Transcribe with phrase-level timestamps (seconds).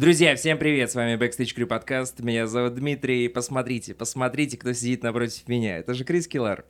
[0.00, 5.02] Друзья, всем привет, с вами Backstage Crew подкаст, меня зовут Дмитрий, посмотрите, посмотрите, кто сидит
[5.02, 6.64] напротив меня, это же Крис Килар.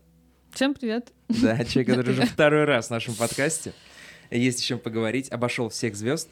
[0.52, 1.12] Всем привет.
[1.28, 3.72] Да, человек, который уже второй раз в нашем подкасте,
[4.32, 6.28] есть о чем поговорить, обошел всех звезд.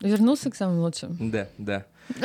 [0.00, 1.16] Вернулся к самым лучшим.
[1.30, 1.86] Да, да.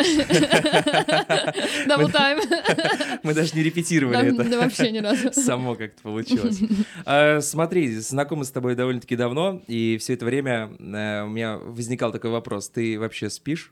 [1.88, 2.40] Double time.
[3.24, 4.44] Мы даже не репетировали это.
[4.44, 5.32] Да вообще ни разу.
[5.32, 6.60] Само как-то получилось.
[7.06, 12.12] А, смотри, знакомы с тобой довольно-таки давно, и все это время э, у меня возникал
[12.12, 12.68] такой вопрос.
[12.68, 13.72] Ты вообще спишь?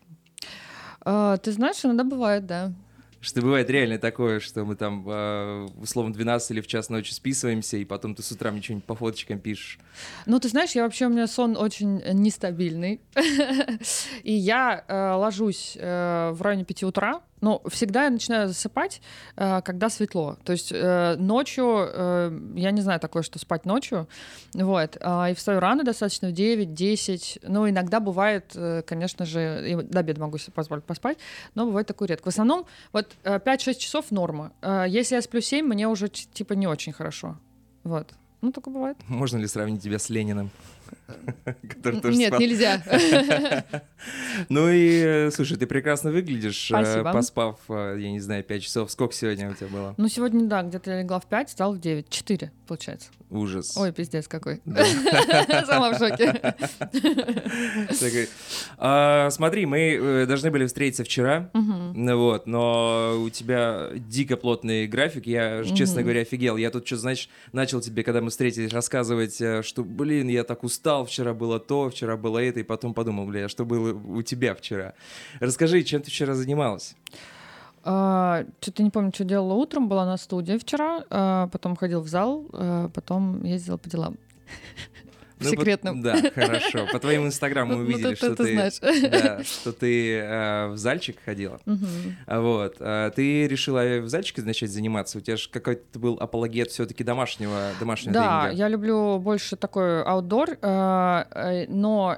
[1.06, 2.74] А, ты знаешь, иногда бывает, да.
[3.22, 7.78] Что бывает реально такое, что мы там, э, условно, 12 или в час ночи списываемся,
[7.78, 9.80] и потом ты с утра мне что-нибудь по фоточкам пишешь.
[10.28, 13.02] Ну, ты знаешь, я вообще, у меня сон очень нестабильный.
[14.24, 19.02] И я э, ложусь э, в районе 5 утра, но всегда я начинаю засыпать,
[19.36, 20.36] э, когда светло.
[20.44, 24.08] То есть э, ночью, э, я не знаю такое, что спать ночью,
[24.56, 30.22] вот, а, и встаю рано достаточно, в 9-10, ну, иногда бывает, конечно же, до обеда
[30.22, 31.20] могу себе позволить поспать,
[31.54, 32.26] но бывает такое редко.
[32.26, 34.52] В основном вот э, 5-6 часов норма.
[34.88, 37.38] Если я сплю 7, мне уже типа не очень хорошо.
[37.84, 38.08] Вот.
[38.42, 38.98] Ну, только бывает.
[39.08, 40.50] Можно ли сравнить тебя с Лениным?
[41.84, 42.82] Нет, нельзя.
[44.50, 47.12] Ну и, э, слушай, ты прекрасно выглядишь, э, Спасибо.
[47.12, 48.92] поспав, э, я не знаю, 5 часов.
[48.92, 49.96] Сколько сегодня у тебя было?
[49.98, 52.10] Ну, сегодня, да, где-то я легла в 5, стал в 9.
[52.10, 53.10] 4, получается.
[53.32, 53.76] Ужас.
[53.76, 54.62] Ой, пиздец какой.
[55.66, 56.56] Сама в шоке.
[58.78, 65.26] «А, Смотри, мы должны были встретиться вчера, ну вот, но у тебя дико плотный график,
[65.26, 66.58] я, честно говоря, офигел.
[66.58, 70.85] Я тут что, значит, начал тебе, когда мы встретились, рассказывать, что, блин, я так устал,
[71.06, 74.54] вчера было то, вчера было это, и потом подумал, бля, а что было у тебя
[74.56, 74.94] вчера?
[75.40, 76.96] Расскажи, чем ты вчера занималась?
[77.82, 82.46] Что-то не помню, что делала утром, была на студии вчера, а, потом ходил в зал,
[82.52, 84.18] а, потом ездила по делам.
[85.40, 86.02] Ну, Секретным.
[86.02, 86.88] по- Да, хорошо.
[86.92, 90.68] По твоему инстаграму мы Ну, ну, увидели, ты- что ты ты, да, что ты э,
[90.70, 91.60] в зальчик ходила.
[92.26, 92.78] А Вот.
[92.80, 95.18] а Ты решила в зальчике начать заниматься?
[95.18, 98.58] У тебя же какой-то был апологет все-таки домашнего, домашнего Да, тренинга.
[98.64, 102.18] я люблю больше такой аутдор, а, э, но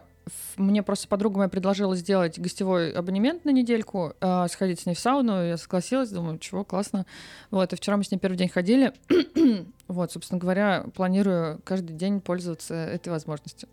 [0.58, 5.00] мне просто подруга моя предложила сделать гостевой абонемент на недельку, а, сходить с ней в
[5.00, 7.06] сауну, я согласилась, думаю, чего, классно.
[7.52, 8.94] Вот, и вчера мы с ней первый день ходили.
[9.88, 13.70] Вот, собственно говоря, планирую каждый день пользоваться этой возможностью.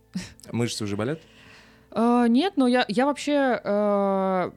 [0.53, 1.19] Мышцы уже болят?
[1.91, 4.51] А, Нет, но я, я вообще, э,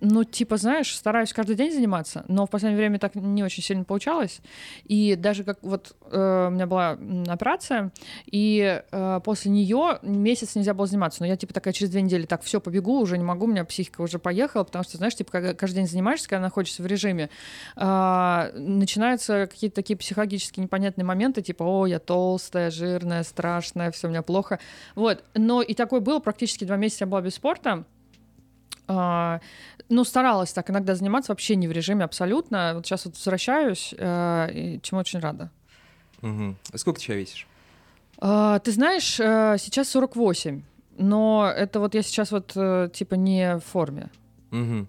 [0.00, 3.84] ну, типа, знаешь, стараюсь каждый день заниматься, но в последнее время так не очень сильно
[3.84, 4.40] получалось.
[4.84, 6.98] И даже как вот э, у меня была
[7.28, 7.92] операция,
[8.26, 11.22] и э, после нее месяц нельзя было заниматься.
[11.22, 13.64] Но я, типа, такая через две недели, так, все, побегу, уже не могу, у меня
[13.64, 17.30] психика уже поехала, потому что, знаешь, типа, когда каждый день занимаешься, когда находишься в режиме,
[17.76, 24.10] а, начинаются какие-то такие психологические непонятные моменты, типа, о, я толстая, жирная, страшная, все у
[24.10, 24.58] меня плохо.
[24.94, 25.24] Вот.
[25.34, 27.84] Но и такое было, практически два месяца я была без спорта.
[28.88, 29.40] А,
[29.88, 32.72] ну, старалась так иногда заниматься вообще не в режиме абсолютно.
[32.74, 35.50] Вот сейчас вот возвращаюсь, э, и чему очень рада.
[36.22, 36.56] Мгм.
[36.74, 37.46] Сколько ты сейчас весишь?
[38.18, 40.62] А, ты знаешь, сейчас 48,
[40.98, 44.10] но это вот я сейчас вот э, типа не в форме.
[44.50, 44.88] Мгм.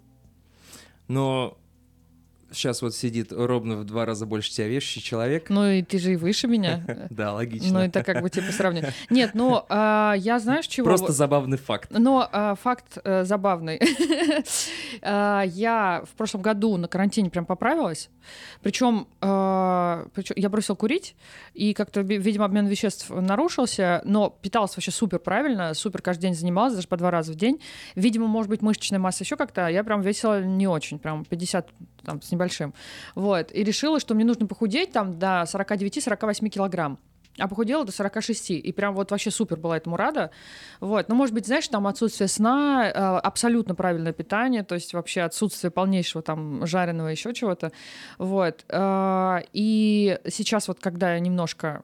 [1.07, 1.57] Но
[2.51, 5.49] сейчас вот сидит ровно в два раза больше тебя вешающий человек.
[5.49, 6.83] Ну и ты же и выше меня.
[7.09, 7.77] Да, Ну логично.
[7.79, 8.93] это как бы типа сравнение.
[9.09, 10.85] Нет, ну а, я знаешь чего?
[10.85, 11.89] Просто забавный факт.
[11.91, 13.79] Но а, факт э, забавный.
[15.01, 18.09] А, я в прошлом году на карантине прям поправилась.
[18.63, 21.15] Причем, я бросила курить,
[21.53, 26.33] и как-то, ви- видимо, обмен веществ нарушился, но питалась вообще супер правильно, супер каждый день
[26.35, 27.61] занималась, даже по два раза в день.
[27.95, 31.69] Видимо, может быть, мышечная масса еще как-то, я прям весила не очень, прям 50
[32.03, 32.73] там, с небольшим.
[33.15, 33.51] Вот.
[33.53, 36.97] И решила, что мне нужно похудеть там до 49-48 килограмм.
[37.39, 38.51] А похудела до 46.
[38.51, 40.31] И прям вот вообще супер была этому рада.
[40.79, 41.07] Вот.
[41.09, 45.69] Ну, может быть, знаешь, там отсутствие сна, э, абсолютно правильное питание, то есть вообще отсутствие
[45.69, 47.71] полнейшего там жареного еще чего-то.
[48.17, 48.65] Вот.
[48.69, 51.83] Э, И сейчас вот, когда я немножко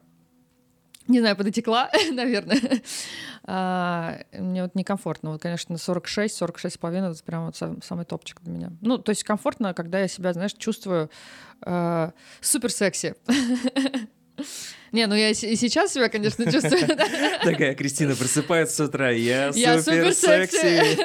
[1.08, 2.82] не знаю, подотекла, наверное.
[3.44, 5.30] А, Мне вот некомфортно.
[5.32, 8.72] Вот, конечно, 46, 46 с половиной, это прям вот сам- самый топчик для меня.
[8.80, 11.10] Ну, то есть комфортно, когда я себя, знаешь, чувствую
[11.64, 13.14] э, супер секси.
[14.94, 16.86] Не, ну я и сейчас себя, конечно, чувствую.
[17.42, 19.10] Такая Кристина просыпается с утра.
[19.10, 20.96] Я супер секси.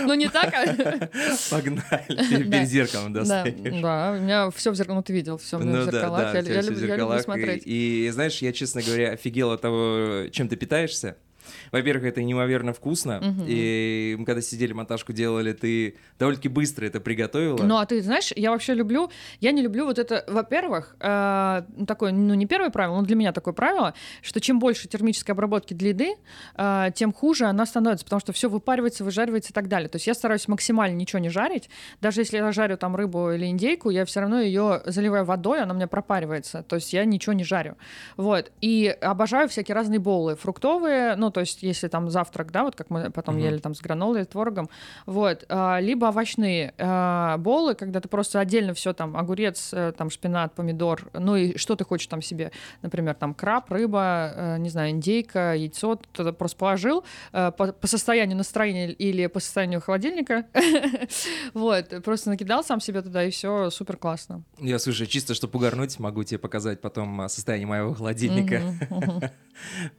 [0.02, 1.08] Ну, не так, а...
[1.50, 2.44] Погнали.
[2.44, 3.82] Перед зеркалом Да, достаешь.
[3.82, 6.34] да, у меня все в зеркалах, ну ты видел, все в Ну зеркалах.
[6.34, 7.62] Я люблю смотреть.
[7.66, 11.16] И, знаешь, я, честно говоря, офигел от того, чем ты питаешься.
[11.72, 13.44] Во-первых, это неимоверно вкусно, Мгм.
[13.46, 17.62] и мы когда сидели, монтажку делали, ты довольно-таки быстро это приготовила.
[17.62, 19.10] Ну, а ты знаешь, я вообще люблю,
[19.40, 23.32] я не люблю вот это, во-первых, э, такое, ну, не первое правило, но для меня
[23.32, 26.14] такое правило, что чем больше термической обработки для еды,
[26.56, 29.88] э, тем хуже она становится, потому что все выпаривается, выжаривается и так далее.
[29.88, 31.68] То есть я стараюсь максимально ничего не жарить,
[32.00, 35.72] даже если я жарю там рыбу или индейку, я все равно ее заливаю водой, она
[35.72, 37.76] у меня пропаривается, то есть я ничего не жарю.
[38.16, 42.76] Вот, и обожаю всякие разные боулы, фруктовые, ну, то есть если там завтрак, да, вот
[42.76, 43.44] как мы потом Мгм.
[43.44, 44.68] ели там с гранолой, с творогом,
[45.06, 50.10] вот, а, либо овощные а, боулы, когда ты просто отдельно все там огурец, э, там
[50.10, 52.52] шпинат, помидор, ну и что ты хочешь там себе,
[52.82, 57.86] например, там краб, рыба, э, не знаю, индейка, яйцо, ты просто положил э, по, по
[57.86, 60.46] состоянию настроения или по состоянию холодильника,
[61.54, 64.42] вот, просто накидал сам себе туда и все супер классно.
[64.58, 68.62] Я, слушай, чисто чтобы угорнуть, могу тебе показать потом состояние моего холодильника.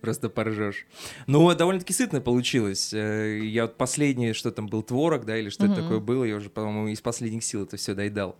[0.01, 0.85] Просто поржешь.
[1.31, 2.93] Ну, довольно-таки сытно получилось.
[2.93, 5.81] Э, Я вот последнее, что там был творог, да, или что это Мгм.
[5.83, 8.35] такое было, я уже, по-моему, из последних сил это все доедал.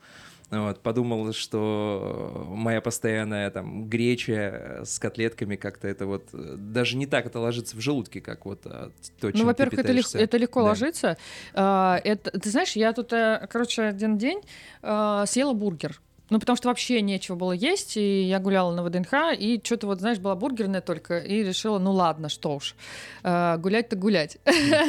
[0.50, 7.06] Вот, подумал, что моя постоянная там греча с котлетками как-то это вот э, даже не
[7.06, 8.92] так это ложится в желудке, как вот а,
[9.22, 10.68] то, чем Ну, во-первых, это, лег- это легко Да.
[10.68, 11.18] ложится.
[11.54, 14.42] А, это, ты знаешь, я тут, э, короче, один день
[14.82, 16.02] э, съела бургер.
[16.32, 20.00] Ну, потому что вообще нечего было есть, и я гуляла на ВДНХ, и что-то вот,
[20.00, 22.74] знаешь, была бургерная только, и решила, ну ладно, что уж,
[23.24, 24.38] э, гулять-то гулять.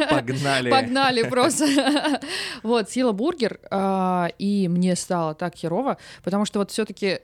[0.09, 0.71] Погнали.
[0.71, 1.67] Погнали просто.
[2.62, 7.19] Вот, съела бургер, а, и мне стало так херово, потому что вот все-таки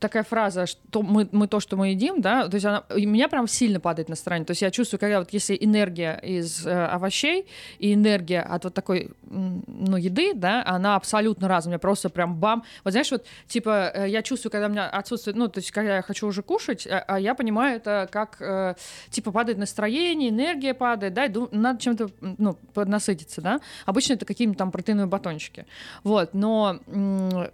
[0.00, 3.46] такая фраза, что мы, мы то, что мы едим, да, то есть она, меня прям
[3.46, 4.46] сильно падает настроение.
[4.46, 7.46] То есть я чувствую, когда вот если энергия из э, овощей
[7.78, 11.70] и энергия от вот такой, ну, еды, да, она абсолютно разная.
[11.70, 12.64] У меня просто прям бам.
[12.82, 15.96] Вот знаешь, вот типа э, я чувствую, когда у меня отсутствует, ну, то есть когда
[15.96, 18.74] я хочу уже кушать, а, а я понимаю это как, э,
[19.10, 23.60] типа, падает настроение, энергия падает, да, и ду- надо чем-то, ну, поднасытиться, да.
[23.84, 25.66] Обычно это какие-нибудь там протеиновые батончики.
[26.04, 26.80] Вот, но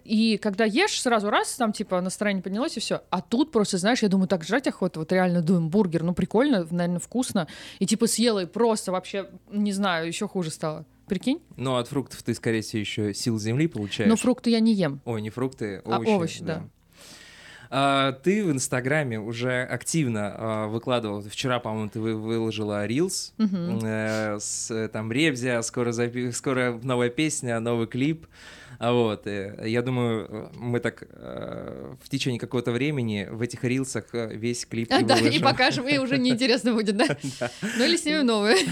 [0.04, 3.02] и когда ешь, сразу раз, там, типа, настроение поднялось, и все.
[3.10, 6.66] А тут просто, знаешь, я думаю, так жрать охота, вот реально думаю, бургер, ну, прикольно,
[6.70, 7.46] наверное, вкусно.
[7.78, 10.84] И типа съела, и просто вообще, не знаю, еще хуже стало.
[11.08, 11.40] Прикинь?
[11.56, 14.08] Но от фруктов ты, скорее всего, еще сил земли получаешь.
[14.10, 15.00] Но фрукты я не ем.
[15.04, 16.08] Ой, не фрукты, А, овощи.
[16.10, 16.64] овощи, да.
[17.68, 21.22] А, ты в Инстаграме уже активно а, выкладывал.
[21.22, 23.80] Вчера, по-моему, ты вы- выложила Reels Мгм.
[23.84, 28.26] э, с э, там Ребзя, скоро, запи- скоро новая песня, новый клип.
[28.78, 33.64] А вот, э, я думаю, э, мы так э, в течение какого-то времени в этих
[33.64, 37.06] рилсах весь клип А, и да, и покажем, и уже неинтересно будет, да?
[37.78, 38.56] Ну или снимем новые.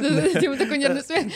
[0.00, 1.26] Ну, Типа такой нервный смех.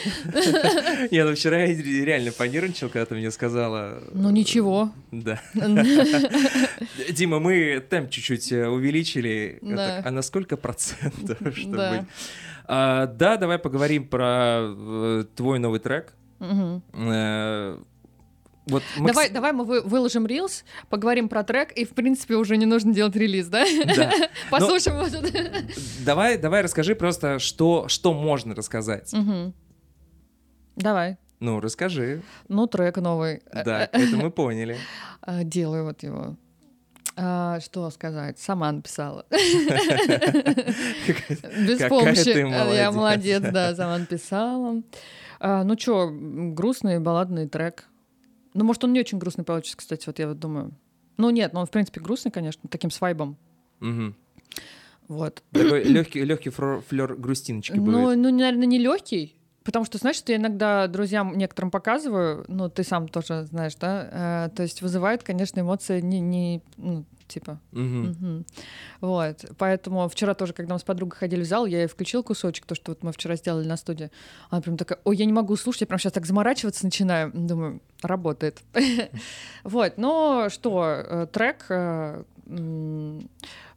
[1.11, 4.01] Я ну, вчера реально понервничал, когда ты мне сказала.
[4.13, 4.91] Ну ничего.
[5.11, 5.41] Да.
[7.09, 9.59] Дима, мы темп чуть-чуть увеличили.
[9.61, 10.01] Да.
[10.03, 11.37] а на сколько процентов?
[11.57, 12.05] чтобы Да.
[12.65, 16.13] А, Да, давай поговорим про твой новый трек.
[16.39, 17.77] Э,
[18.65, 22.55] Вот мы, Давай, давай мы вы- выложим рилс, поговорим про трек, и в принципе уже
[22.55, 23.65] не нужно делать релиз, да?
[23.95, 24.09] да.
[24.49, 25.63] Послушаем вот это.
[26.05, 29.11] Давай, давай расскажи просто, что, что можно рассказать.
[29.11, 29.53] Мгм.
[30.77, 31.17] Давай.
[31.41, 32.21] Ну, расскажи.
[32.47, 33.41] Ну, трек новый.
[33.53, 34.77] Да, это мы поняли.
[35.21, 36.37] А, Делаю вот его.
[37.17, 38.39] А, что сказать?
[38.39, 39.25] Сама написала.
[39.29, 39.39] Без
[41.89, 42.29] помощи.
[42.29, 42.95] Я молодец.
[42.95, 44.81] молодец, да, сама написала.
[45.45, 47.89] А, ну что, грустный балладный трек.
[48.53, 50.71] Ну, может, он не очень грустный получится, кстати, вот я вот думаю.
[51.17, 53.35] Ну, нет, ну он, в принципе, грустный, конечно, таким свайбом.
[53.81, 54.15] Мгм.
[55.09, 55.43] Вот.
[55.51, 59.35] Такой легкий, легкий флер грустиночки Ну, ну, наверное, не легкий.
[59.65, 64.55] Потому что, знаешь, я иногда друзьям некоторым показываю, ну, ты сам тоже знаешь, да, э,
[64.55, 67.03] то есть вызывает, конечно, эмоции не, не ну,
[67.33, 67.59] типа.
[69.01, 69.45] Вот.
[69.57, 72.75] Поэтому вчера тоже, когда мы с подругой ходили в зал, я ей включил кусочек, то,
[72.75, 74.11] что вот мы вчера сделали на студии.
[74.49, 77.31] Она прям такая, ой, я не могу слушать, я прям сейчас так заморачиваться начинаю.
[77.33, 78.61] Думаю, работает.
[79.63, 79.97] Вот.
[79.97, 82.23] Но что, э, трек э,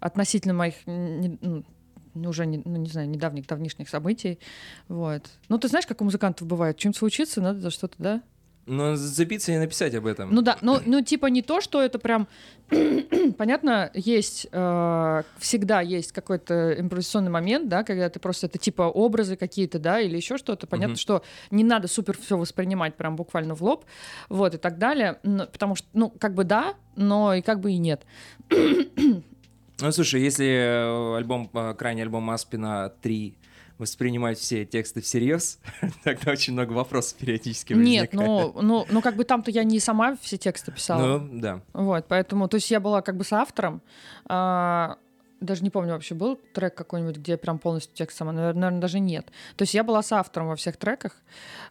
[0.01, 4.39] относительно моих ну, уже, не, ну, не знаю, недавних, давнишних событий.
[4.89, 5.23] Вот.
[5.49, 8.23] Ну, ты знаешь, как у музыкантов бывает, чем случится, надо за что-то, да?
[8.67, 10.35] Ну, зацепиться и написать об этом.
[10.35, 12.27] Ну да, ну, ну типа не то, что это прям...
[13.39, 19.37] Понятно, есть, э, всегда есть какой-то импровизационный момент, да, когда ты просто, это типа образы
[19.37, 20.67] какие-то, да, или еще что-то.
[20.67, 20.99] Понятно, Мгм.
[20.99, 23.85] что не надо супер все воспринимать прям буквально в лоб,
[24.29, 25.19] вот, и так далее.
[25.23, 28.03] Но- потому что, ну, как бы да, но и как бы и нет.
[28.51, 33.37] Ну, слушай, если э, альбом, э, крайний альбом Аспина 3
[33.78, 35.59] воспринимать все тексты всерьез,
[36.04, 38.12] тогда очень много вопросов периодически возникает.
[38.12, 41.18] Нет, ну, ну, ну, как бы там-то я не сама все тексты писала.
[41.18, 41.61] Ну, да.
[41.73, 43.83] Вот, поэтому, то есть я была как бы соавтором,
[44.26, 44.99] а,
[45.40, 49.26] даже не помню вообще, был трек какой-нибудь, где прям полностью текст сама, наверное, даже нет.
[49.57, 51.12] То есть я была с автором во всех треках,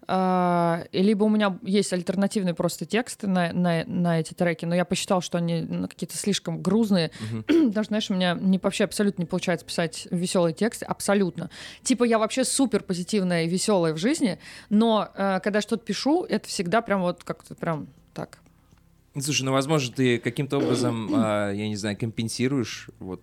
[0.07, 4.85] э, либо у меня есть альтернативные просто тексты на, на, на эти треки, но я
[4.85, 7.11] посчитал, что они ну, какие-то слишком грузные.
[7.19, 7.69] Uh-huh.
[7.71, 11.49] даже, знаешь, у меня не, вообще абсолютно не получается писать веселые тексты, абсолютно.
[11.83, 16.47] Типа я вообще супер позитивная и веселая в жизни, но э, когда что-то пишу, это
[16.47, 18.39] всегда прям вот как-то прям так.
[19.19, 23.21] Слушай, ну, возможно, ты каким-то образом, э, я не знаю, компенсируешь вот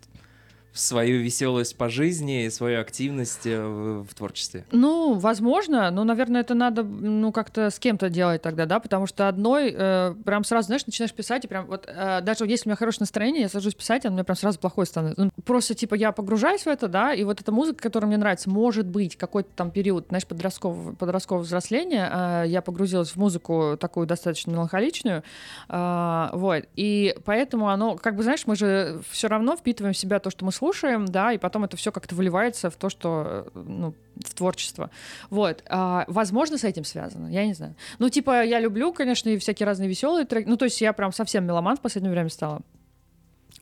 [0.73, 4.65] свою веселость по жизни, свою активность э, в, в творчестве?
[4.73, 9.29] Ну, возможно, но, наверное, это надо, ну, как-то с кем-то делать тогда, да, потому что
[9.29, 12.77] одной э, прям сразу, знаешь, начинаешь писать, и прям вот, э, даже если у меня
[12.77, 15.25] хорошее настроение, я сажусь писать, у меня прям сразу плохое становится.
[15.25, 18.49] Ну, просто, типа, я погружаюсь в это, да, и вот эта музыка, которая мне нравится,
[18.49, 24.07] может быть, какой-то там период, знаешь, подросткового, подросткового взросления, э, я погрузилась в музыку такую
[24.07, 25.23] достаточно меланхоличную,
[25.69, 30.19] э, вот, и поэтому оно, как бы, знаешь, мы же все равно впитываем в себя
[30.19, 33.61] то, что мы слушаем, да, и потом это все как-то выливается в то, что, э,
[33.67, 34.91] ну, в творчество.
[35.29, 35.65] Вот.
[35.69, 37.75] А, возможно, с этим связано, я не знаю.
[37.99, 40.47] Ну, типа, я люблю, конечно, и всякие разные веселые треки.
[40.47, 42.61] Ну, то есть я прям совсем меломан в последнее время стала.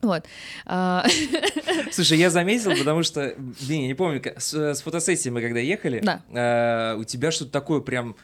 [0.03, 0.25] Вот.
[0.67, 1.03] А,
[1.91, 6.01] Слушай, я заметил, потому что, блин, я не помню, с, с фотосессии мы когда ехали,
[6.03, 6.21] Да.
[6.29, 8.15] э, у тебя что-то такое прям...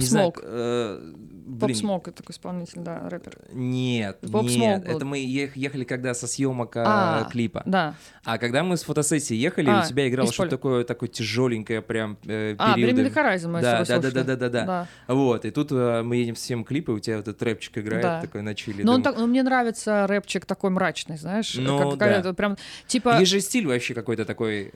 [0.00, 0.40] знаю, Smoke.
[0.42, 1.12] э,
[1.60, 3.38] Поп Смок, это такой исполнитель, да, рэпер.
[3.52, 4.96] Нет, Pop нет, был.
[4.96, 7.62] это мы ех- ехали когда со съемок э, А, клипа.
[7.66, 7.94] Да.
[8.24, 12.18] А когда мы с фотосессии ехали, А, у тебя играло что-то такое, такое тяжеленькое прям
[12.26, 12.74] э, А.
[12.74, 14.88] Бремили Horizon мы с Да, да, да, да, да, да, да.
[15.06, 18.20] Вот, и тут э, мы едем съем клипы, у тебя вот этот рэпчик играет, Да.
[18.20, 18.82] такой на чили.
[18.82, 22.56] Но он думаю, так, ну, мне нравится рэпчик такой мрачный, знаешь, Ну, как какая-то прям
[22.88, 23.18] типа.
[23.20, 24.72] Есть же стиль вообще какой-то такой,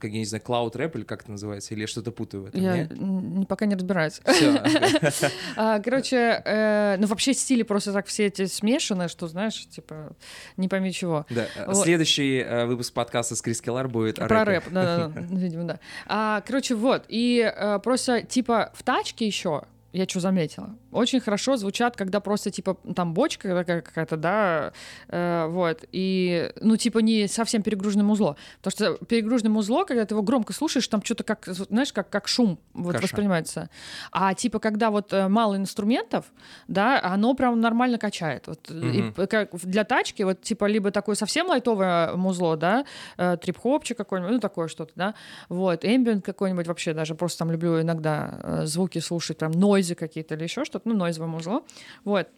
[0.00, 2.46] как я не знаю, клауд рэп или как это называется, или я что-то путаю в
[2.46, 3.46] этом, Я не?
[3.46, 4.20] пока не разбираюсь.
[4.26, 4.47] Всё.
[5.56, 10.12] А, Короче, э, ну вообще стили просто так все эти смешаны, что знаешь, типа
[10.56, 11.26] не пойми чего.
[11.30, 11.46] Да.
[11.74, 15.80] Следующий э, выпуск подкаста с Крис Келлар будет Про рэп, да, видимо, да.
[16.06, 19.62] А, короче, вот, и э, просто, типа, в тачке еще,
[19.92, 24.72] я что заметила, очень хорошо звучат, когда просто, типа, там бочка такая какая-то, да,
[25.08, 30.14] э, вот, и, ну, типа, не совсем перегруженное музло, потому что перегруженное музло, когда ты
[30.14, 33.04] его громко слушаешь, там что-то как, знаешь, как, как шум вот Каша.
[33.04, 33.70] воспринимается,
[34.12, 36.24] а, типа, когда вот э, мало инструментов,
[36.68, 39.12] да, оно прям нормально качает, вот, и Мгм.
[39.14, 42.84] п- как для тачки, вот, типа, либо такое совсем лайтовое музло, да,
[43.16, 45.14] э, трип-хопчик какой-нибудь, ну, такое что-то, да,
[45.48, 50.34] вот, эмбиент какой-нибудь вообще, даже просто там люблю иногда э, звуки слушать, прям нойзы какие-то
[50.34, 51.62] или еще что-то, ну, нойзовое музло,
[52.04, 52.28] вот,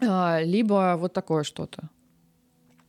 [0.00, 1.88] А, либо вот такое что-то.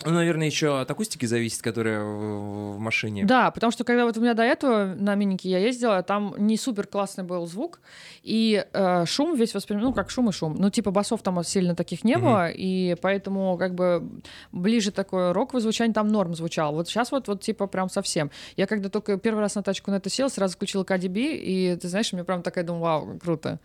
[0.06, 3.26] Ну, наверное, еще от акустики зависит, которая в, машине.
[3.26, 6.56] Да, потому что когда вот у меня до этого на минике я ездила, там не
[6.56, 7.82] супер классный был звук,
[8.24, 10.56] и э, шум весь воспринимал, ну, как шум и шум.
[10.58, 14.10] Ну, типа басов там сильно таких не было, и поэтому как бы
[14.54, 16.76] ближе такое роковое звучание там норм звучало.
[16.76, 18.32] Вот сейчас вот, вот типа прям совсем.
[18.56, 21.90] Я когда только первый раз на тачку на это села, сразу включила KDB, и ты
[21.90, 23.60] знаешь, мне прям такая думаю, вау, круто.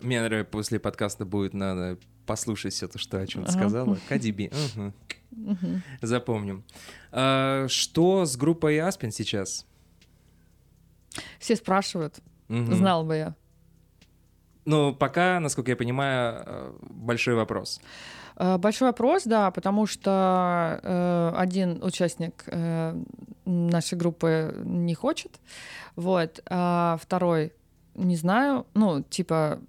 [0.00, 3.58] Мне, наверное, после подкаста будет надо послушать все то, что о чем ты Ага.
[3.60, 3.98] сказала.
[4.08, 4.50] Кадиби.
[6.02, 6.64] Запомним.
[7.12, 9.66] А, что с группой Аспин сейчас?
[11.38, 13.34] Все спрашивают, знал бы я.
[14.64, 17.80] Ну, пока, насколько я понимаю, э, большой вопрос.
[18.36, 22.98] Э, Большой вопрос, да, потому что э, один участник э,
[23.44, 25.38] нашей группы не хочет,
[25.96, 27.52] вот, а второй
[27.94, 29.60] не знаю, ну, типа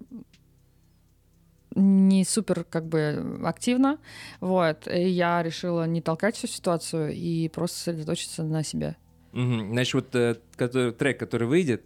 [1.74, 3.98] не супер как бы активно,
[4.40, 8.96] вот, и я решила не толкать всю ситуацию и просто сосредоточиться на себе.
[9.32, 9.72] Мгм.
[9.72, 11.84] Значит, вот э, который- трек, который выйдет,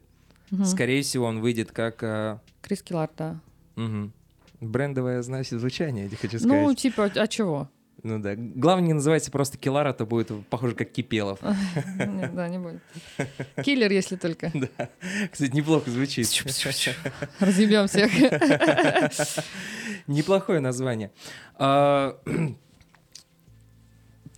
[0.51, 0.65] Мгм.
[0.65, 3.41] скорее всего, он выйдет как э, Крис Киллар, да.
[3.75, 4.13] мгм,
[4.61, 6.47] брендовое, значит, звучание, я хочу сказать.
[6.47, 7.69] Ну, типа, а чего?
[8.03, 8.35] Ну да.
[8.37, 11.41] Главное, не называйте просто Келар, а то будет похоже, как Кипелов.
[11.99, 12.81] Нет, Да, не будет.
[13.65, 14.51] Киллер, если только.
[14.55, 14.89] Да.
[15.31, 16.27] Кстати, неплохо звучит.
[17.41, 18.11] Разъебем всех.
[20.07, 21.11] Неплохое название.
[21.57, 22.17] А,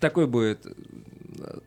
[0.01, 0.67] Такой будет.
[0.67, 0.73] э,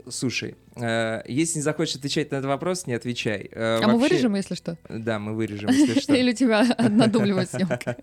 [0.10, 3.50] Слушай, э, если не захочешь отвечать на этот вопрос, не отвечай.
[3.52, 4.78] Э, А мы вообще- вырежем, если что?
[4.90, 6.14] Да, мы вырежем, если что.
[6.14, 7.96] Или у тебя надумливать съемка?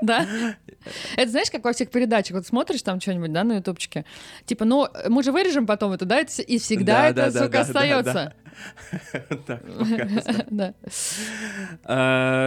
[0.00, 0.28] Да.
[1.16, 4.04] Это знаешь, как во всех передачах, вот смотришь там что-нибудь, да, на ютубчике,
[4.44, 8.34] типа, ну, мы же вырежем потом это, да, и всегда Да, это, сука, остается.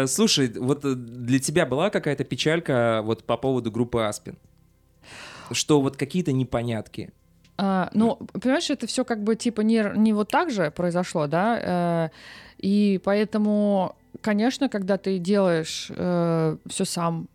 [0.08, 4.38] Слушай, вот э, для тебя была какая-то печалька вот по поводу группы Аспин?
[5.52, 7.12] Что вот какие-то непонятки?
[7.58, 11.60] А, Ну, понимаешь, это все как бы типа не, не вот так же произошло, да,
[11.60, 12.10] э,
[12.58, 17.28] и поэтому, конечно, когда ты делаешь все сам,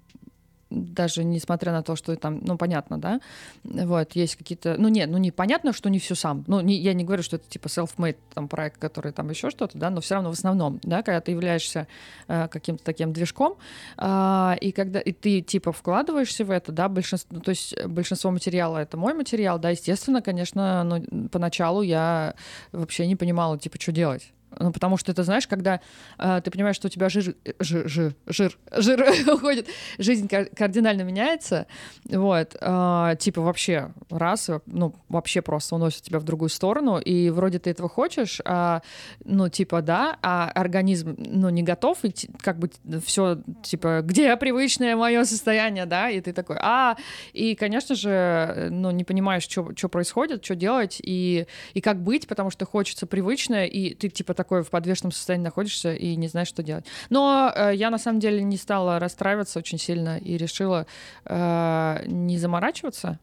[0.73, 3.21] даже несмотря на то, что там, ну, понятно, да,
[3.64, 7.05] вот, есть какие-то, ну, нет, ну, непонятно, что не все сам, ну, не, я не
[7.05, 10.31] говорю, что это типа self-made там проект, который там еще что-то, да, но все равно
[10.31, 11.87] в основном, да, когда ты являешься
[12.29, 13.57] э, каким-то таким движком,
[13.99, 18.31] э, и когда и ты типа вкладываешься в это, да, большинство, ну, то есть большинство
[18.31, 22.35] материала это мой материал, да, естественно, конечно, ну, поначалу я
[22.73, 24.33] вообще не понимала, типа, что делать.
[24.59, 25.80] Ну, потому что это, знаешь, когда
[26.18, 29.68] э, ты понимаешь, что у тебя жир, жир, жир, жир, жир уходит,
[29.99, 31.66] жизнь кардинально меняется,
[32.04, 37.59] вот, э, типа вообще раз, ну, вообще просто уносит тебя в другую сторону, и вроде
[37.59, 38.82] ты этого хочешь, а,
[39.25, 42.71] ну, типа, да, а организм, ну, не готов, и как бы
[43.04, 46.97] все, типа, где привычное мое состояние, да, и ты такой, а,
[47.32, 52.50] и, конечно же, ну, не понимаешь, что происходит, что делать, и, и как быть, потому
[52.50, 56.64] что хочется привычное, и ты, типа, такой в подвешенном состоянии находишься и не знаешь, что
[56.64, 56.84] делать.
[57.11, 60.87] Но э, я на самом деле не стала расстраиваться очень сильно и решила
[61.26, 63.20] э, не заморачиваться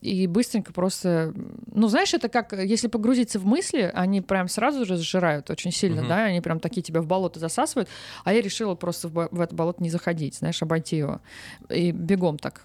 [0.00, 1.32] и быстренько просто,
[1.72, 6.00] ну знаешь, это как, если погрузиться в мысли, они прям сразу же сжирают очень сильно,
[6.00, 6.08] uh-huh.
[6.08, 7.88] да, они прям такие тебя в болото засасывают,
[8.24, 11.20] а я решила просто в, в это болото не заходить, знаешь, обойти его
[11.68, 12.62] и бегом так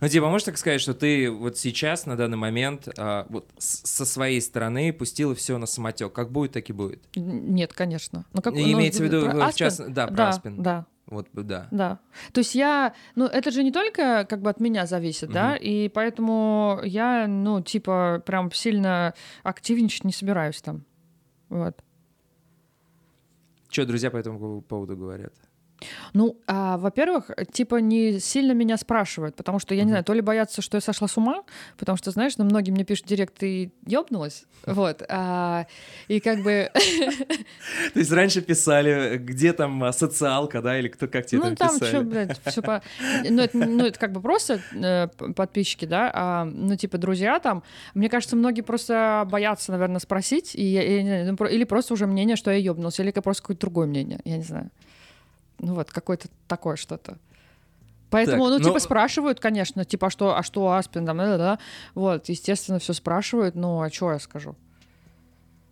[0.00, 4.04] ну, типа, можешь так сказать, что ты вот сейчас, на данный момент, а, вот со
[4.04, 6.12] своей стороны пустила все на самотек.
[6.12, 7.04] Как будет, так и будет?
[7.14, 8.24] Нет, конечно.
[8.32, 9.92] Ну, как, ну, имеется в виду, в част...
[9.92, 10.62] да, про да, Аспен.
[10.62, 11.68] Да, вот, да.
[11.70, 12.00] Да.
[12.32, 15.34] То есть я, ну, это же не только как бы от меня зависит, угу.
[15.34, 20.84] да, и поэтому я, ну, типа, прям сильно активничать не собираюсь там.
[21.48, 21.82] Вот.
[23.68, 25.34] Что друзья по этому поводу говорят?
[26.12, 29.84] Ну, а, во-первых, типа не сильно меня спрашивают, потому что, я uh-huh.
[29.84, 31.42] не знаю, то ли боятся, что я сошла с ума,
[31.76, 35.66] потому что, знаешь, ну, многие мне пишут директ, ты ёбнулась, вот, а,
[36.08, 36.70] и как бы...
[37.94, 41.92] То есть раньше писали, где там социалка, да, или кто, как тебе там писали?
[41.92, 42.82] Ну, там блядь, все по...
[43.28, 47.62] Ну это, ну, это как бы просто э, подписчики, да, а, ну, типа, друзья там,
[47.94, 52.98] мне кажется, многие просто боятся, наверное, спросить, ну, или просто уже мнение, что я ёбнулась,
[53.00, 54.70] или просто какое-то другое мнение, я не знаю.
[55.64, 57.18] Ну вот, какое-то такое что-то.
[58.10, 58.64] Поэтому, так, ну, но...
[58.64, 61.58] типа, спрашивают, конечно, типа, а что, а что Аспин, там, да, да,
[61.94, 64.54] вот, естественно, все спрашивают, ну, а что я скажу?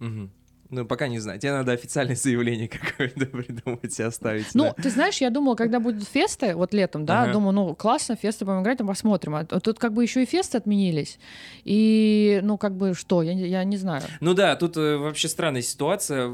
[0.01, 0.29] Угу.
[0.73, 1.39] Ну, пока не знаю.
[1.39, 4.55] Тебе надо официальное заявление какое-то придумать и оставить.
[4.55, 4.83] Ну, да.
[4.83, 7.33] ты знаешь, я думала, когда будут фесты, вот летом, да, ага.
[7.33, 9.35] думаю, ну, классно, фесты будем играть, там посмотрим.
[9.35, 11.19] А тут как бы еще и фесты отменились.
[11.65, 14.03] И, ну, как бы что, я, я не знаю.
[14.21, 16.33] Ну да, тут э, вообще странная ситуация.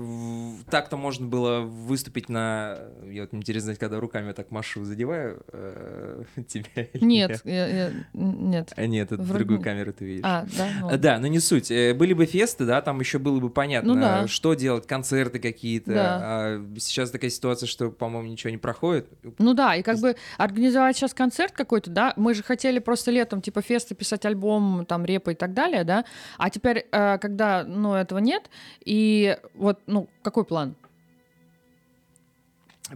[0.70, 2.78] Так-то можно было выступить на...
[3.10, 6.86] Я вот интересно, когда руками так машу, задеваю э, тебя.
[6.94, 8.72] Нет, я, я, нет.
[8.76, 9.38] А нет, это Вроде...
[9.40, 10.24] другую камеру ты видишь.
[10.24, 10.68] А, да?
[10.80, 10.96] Ну.
[10.96, 11.72] Да, но не суть.
[11.72, 15.38] Э, были бы фесты, да, там еще было бы понятно, ну, да что делать, концерты
[15.38, 15.92] какие-то.
[15.92, 16.18] Да.
[16.20, 19.08] А сейчас такая ситуация, что, по-моему, ничего не проходит.
[19.38, 23.42] Ну да, и как бы организовать сейчас концерт какой-то, да, мы же хотели просто летом,
[23.42, 26.04] типа, фесты писать альбом, там, репа и так далее, да,
[26.36, 28.50] а теперь, э, когда, ну, этого нет,
[28.84, 30.76] и вот, ну, какой план?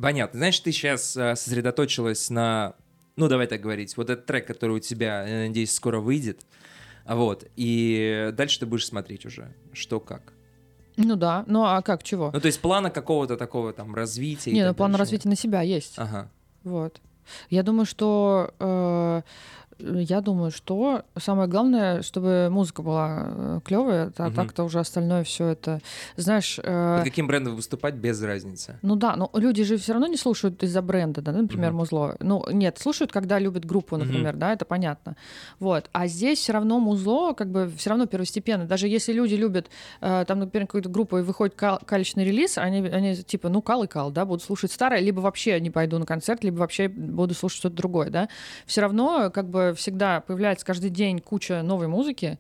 [0.01, 0.39] Понятно.
[0.39, 2.75] Знаешь, ты сейчас э, сосредоточилась на,
[3.17, 6.47] ну, давай так говорить, вот этот трек, который у тебя, я надеюсь, скоро выйдет,
[7.05, 10.32] вот, и дальше ты будешь смотреть уже, что как.
[10.97, 12.31] Ну да, ну а как, чего?
[12.33, 14.53] Ну то есть плана какого-то такого там развития?
[14.53, 15.95] Не, ну план развития на себя есть.
[15.97, 16.29] Ага.
[16.65, 17.01] Вот.
[17.51, 19.23] Я думаю, что э,
[19.83, 24.35] я думаю, что самое главное, чтобы музыка была э, клевая, а угу.
[24.35, 25.81] так-то уже остальное все это,
[26.17, 26.59] знаешь.
[26.63, 26.97] Э...
[26.99, 28.79] Под каким брендом выступать без разницы?
[28.83, 31.79] Ну да, но люди же все равно не слушают из-за бренда, да, например, угу.
[31.79, 32.17] музло.
[32.21, 34.41] Ну нет, слушают, когда любят группу, например, угу.
[34.41, 35.17] да, это понятно.
[35.59, 38.65] Вот, а здесь все равно музло, как бы все равно первостепенно.
[38.65, 39.69] Даже если люди любят,
[40.01, 43.85] э, там, например, какую-то группу и выходит кал- калечный релиз, они, они типа, ну кал
[43.85, 47.35] и кал, да, будут слушать старое, либо вообще не пойду на концерт, либо вообще буду
[47.35, 48.29] слушать что-то другое, да.
[48.67, 52.39] Все равно, как бы всегда появляется каждый день куча новой музыки,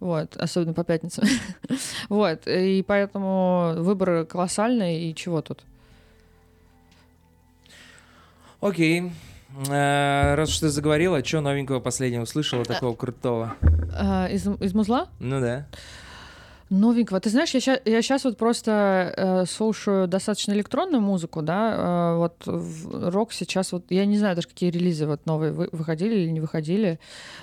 [0.00, 1.24] вот, особенно по пятницам.
[2.08, 5.64] вот, и поэтому выбор колоссальный, и чего тут?
[8.60, 9.12] Окей.
[9.68, 13.54] Э, раз уж ты заговорила, что новенького последнего услышала такого крутого?
[13.92, 15.08] А, из, из музла?
[15.20, 15.66] Ну да.
[16.74, 17.20] Новенького.
[17.20, 22.16] Ты знаешь, я сейчас, я сейчас вот просто э, слушаю достаточно электронную музыку, да, э,
[22.16, 26.30] вот рок сейчас вот, я не знаю даже, какие релизы вот новые вы, выходили или
[26.30, 26.98] не выходили,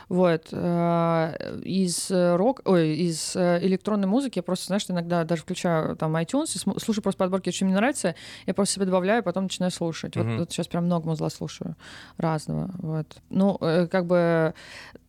[0.10, 5.96] вот, э, из рок, ой, из э, электронной музыки я просто, знаешь, иногда даже включаю
[5.96, 8.16] там iTunes и слушаю просто подборки, что мне нравится,
[8.46, 10.16] я просто себе добавляю, потом начинаю слушать.
[10.16, 10.32] Mm-hmm.
[10.32, 11.76] Вот, вот сейчас прям много музла слушаю
[12.18, 13.08] разного, вот.
[13.30, 14.54] Ну, э, как бы,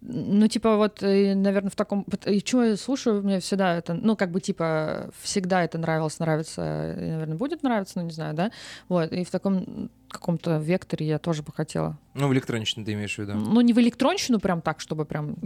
[0.01, 4.17] ну, типа вот, наверное, в таком, и что я слушаю, мне всегда это, ну, ну,
[4.17, 8.51] как бы, типа, всегда это нравилось, нравится, и, наверное, будет нравиться, ну, не знаю, да,
[8.91, 11.97] вот, и в таком каком-то векторе я тоже бы хотела.
[12.13, 13.33] Ну, в электронщину ты имеешь в виду?
[13.33, 15.37] Ну, не в электронщину прям так, чтобы прям...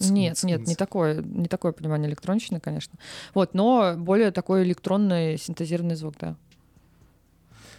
[0.00, 2.98] Нет, нет, не такое, не такое понимание электронщины, конечно.
[3.34, 6.36] Вот, но более такой электронный синтезированный звук, да.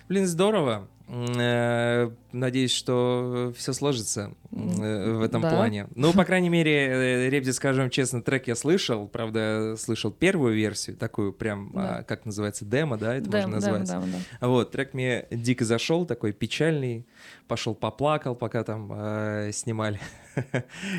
[0.08, 0.88] Блин, здорово.
[1.08, 5.50] Э, надеюсь, что все сложится э, в этом да.
[5.50, 5.88] плане.
[5.94, 9.08] Ну, по крайней мере, э, Ребзи, скажем честно, трек я слышал.
[9.08, 11.98] Правда, слышал первую версию, такую прям, да.
[11.98, 13.88] А, как называется, демо, да, это Дэм, можно назвать.
[13.88, 14.48] Дэм, да, да.
[14.48, 17.06] Вот, трек мне дико зашел, такой печальный.
[17.48, 20.00] Пошел поплакал, пока там э, снимали.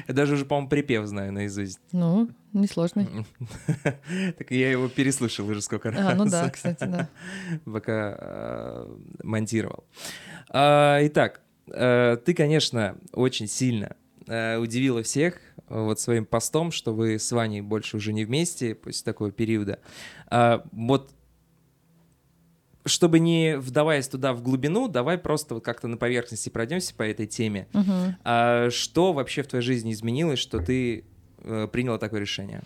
[0.09, 1.81] Я даже уже, по-моему, припев знаю наизусть.
[1.93, 3.07] Ну, несложный.
[4.39, 6.01] Так я его переслушал уже сколько раз.
[6.01, 7.09] А, ну да, кстати, да.
[7.65, 9.85] Пока э, монтировал.
[10.51, 13.97] А, итак, э, ты, конечно, очень сильно
[14.27, 19.05] э, удивила всех вот своим постом, что вы с Ваней больше уже не вместе после
[19.05, 19.81] такого периода.
[20.29, 21.13] А, вот
[22.87, 27.27] чтобы не вдаваясь туда в глубину, давай просто вот как-то на поверхности пройдемся по этой
[27.27, 27.67] теме.
[27.75, 28.15] Угу.
[28.25, 31.05] А, что вообще в твоей жизни изменилось, что ты
[31.43, 32.63] э, приняла такое решение?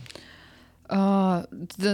[0.93, 1.47] А,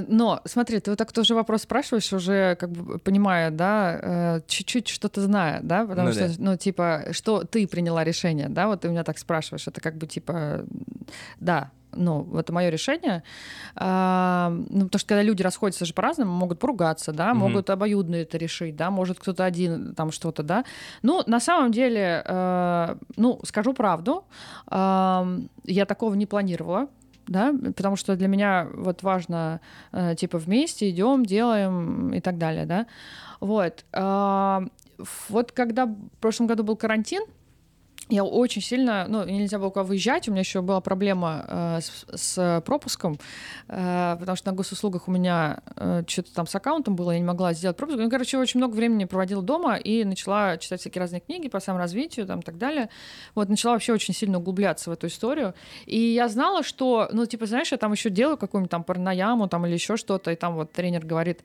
[0.08, 4.88] но смотри, ты вот так тоже вопрос спрашиваешь, уже как бы понимая, да, э, чуть-чуть
[4.88, 6.34] что-то зная, да, потому ну, что, да.
[6.38, 10.06] ну, типа, что ты приняла решение, да, вот ты меня так спрашиваешь, это как бы
[10.06, 10.64] типа,
[11.40, 13.22] да, ну, это мое решение.
[13.75, 17.40] А, ну, потому что когда люди расходятся же по-разному, могут поругаться, да, угу.
[17.40, 20.64] могут обоюдно это решить, да, может кто-то один там что-то, да.
[21.03, 24.25] Ну, на самом деле, э, ну, скажу правду,
[24.70, 26.88] э, я такого не планировала
[27.29, 29.61] да, потому что для меня вот важно,
[29.92, 32.87] э, типа, вместе идем, делаем и так далее, да,
[33.40, 33.85] вот.
[33.92, 34.61] Э,
[35.29, 37.22] вот когда в прошлом году был карантин,
[38.09, 42.62] я очень сильно, ну, нельзя было выезжать, у меня еще была проблема э, с, с
[42.64, 43.19] пропуском,
[43.69, 47.25] э, потому что на госуслугах у меня э, что-то там с аккаунтом было, я не
[47.25, 47.99] могла сделать пропуск.
[47.99, 52.27] Ну, короче, очень много времени проводила дома и начала читать всякие разные книги по саморазвитию
[52.27, 52.90] там и так далее.
[53.35, 55.55] Вот, начала вообще очень сильно углубляться в эту историю.
[55.87, 59.66] И я знала, что, ну, типа, знаешь, я там еще делаю какую-нибудь там паранояму там
[59.66, 61.40] или еще что-то, и там вот тренер говорит,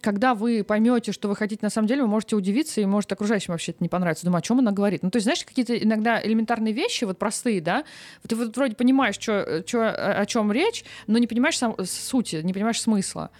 [0.00, 3.52] когда вы поймете, что вы хотите на самом деле, вы можете удивиться, и может окружающим
[3.52, 4.24] вообще это не понравится.
[4.24, 5.02] Думаю, о чем она говорит?
[5.02, 7.84] Ну, то есть, знаешь, какие-то иногда элементарные вещи, вот простые, да,
[8.26, 12.52] ты вот вроде понимаешь, что, что, о чем речь, но не понимаешь сам, сути, не
[12.52, 13.30] понимаешь смысла.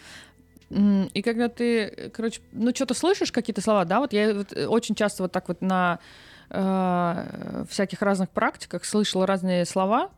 [0.71, 5.23] И когда ты, короче, ну, что-то слышишь, какие-то слова, да, вот я вот очень часто
[5.23, 6.01] вот так вот на
[6.51, 10.11] э, всяких разных практиках слышала разные слова,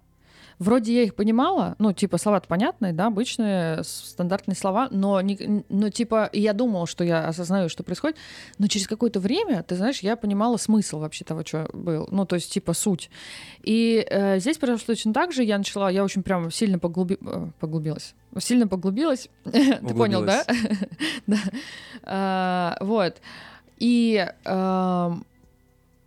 [0.58, 5.90] Вроде я их понимала, ну, типа, слова-то понятные, да, обычные, стандартные слова, но, не, ну,
[5.90, 8.16] типа, я думала, что я осознаю, что происходит,
[8.58, 12.36] но через какое-то время, ты знаешь, я понимала смысл вообще того, что был, ну, то
[12.36, 13.10] есть, типа, суть.
[13.62, 17.18] И э, здесь произошло точно так же, я начала, я очень прям сильно поглуби...
[17.20, 20.44] Э, поглубилась, сильно поглубилась, ты понял, да?
[21.26, 21.38] Да.
[22.02, 23.20] А, вот.
[23.78, 25.24] И эм,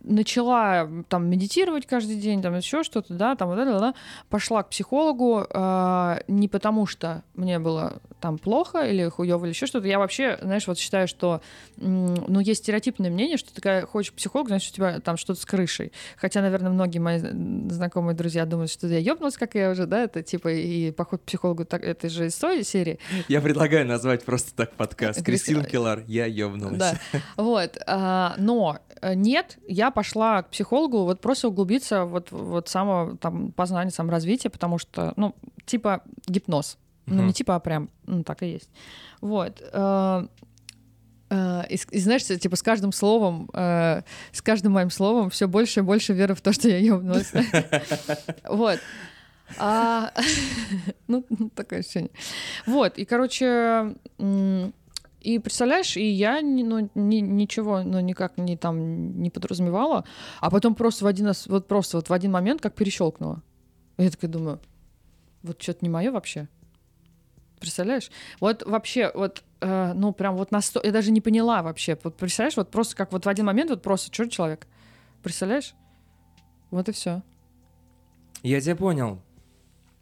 [0.02, 3.94] начала там медитировать каждый день, там еще что-то, да, там вот это, да,
[4.28, 9.66] пошла к психологу э, не потому, что мне было там плохо или хуево или еще
[9.66, 9.88] что-то.
[9.88, 11.40] Я вообще, знаешь, вот считаю, что,
[11.76, 15.44] ну, есть стереотипное мнение, что ты такая хочешь психолог, значит, у тебя там что-то с
[15.44, 15.92] крышей.
[16.16, 20.22] Хотя, наверное, многие мои знакомые друзья думают, что я ёбнулась, как я уже, да, это
[20.22, 22.98] типа и поход к психологу, так, это же из той серии.
[23.28, 25.24] Я предлагаю назвать просто так подкаст.
[25.24, 26.78] Кристина Келлар, я ёбнулась.
[26.78, 26.94] Да,
[27.36, 27.78] вот.
[27.86, 33.52] А, но э, нет, я пошла к психологу вот просто углубиться вот, вот само там
[33.52, 35.34] познание, саморазвитие, потому что, ну,
[35.66, 36.78] типа гипноз.
[37.06, 38.70] Ну, не типа, а прям, ну, так и есть.
[39.20, 39.60] Вот.
[39.72, 40.26] Э,
[41.30, 45.80] э, и, и знаешь, типа с каждым словом, э, с каждым моим словом все больше
[45.80, 47.32] и больше веры в то, что я ёбнулась.
[48.44, 48.78] Вот.
[49.58, 50.12] А,
[51.08, 51.24] ну,
[51.54, 52.12] такое ощущение.
[52.66, 53.96] Вот, и, короче,
[55.20, 60.04] и представляешь, и я ну, ни, ничего, ну, никак не там не подразумевала,
[60.40, 63.42] а потом просто в один, вот просто вот в один момент как перещелкнула.
[63.98, 64.60] Я такая думаю,
[65.42, 66.48] вот что-то не мое вообще.
[67.60, 68.10] Представляешь?
[68.40, 70.80] Вот вообще, вот, э, ну, прям вот на сто...
[70.82, 71.98] Я даже не поняла вообще.
[72.02, 74.66] Вот представляешь, вот просто как вот в один момент вот просто что человек.
[75.22, 75.74] Представляешь?
[76.70, 77.22] Вот и все.
[78.42, 79.20] Я тебя понял.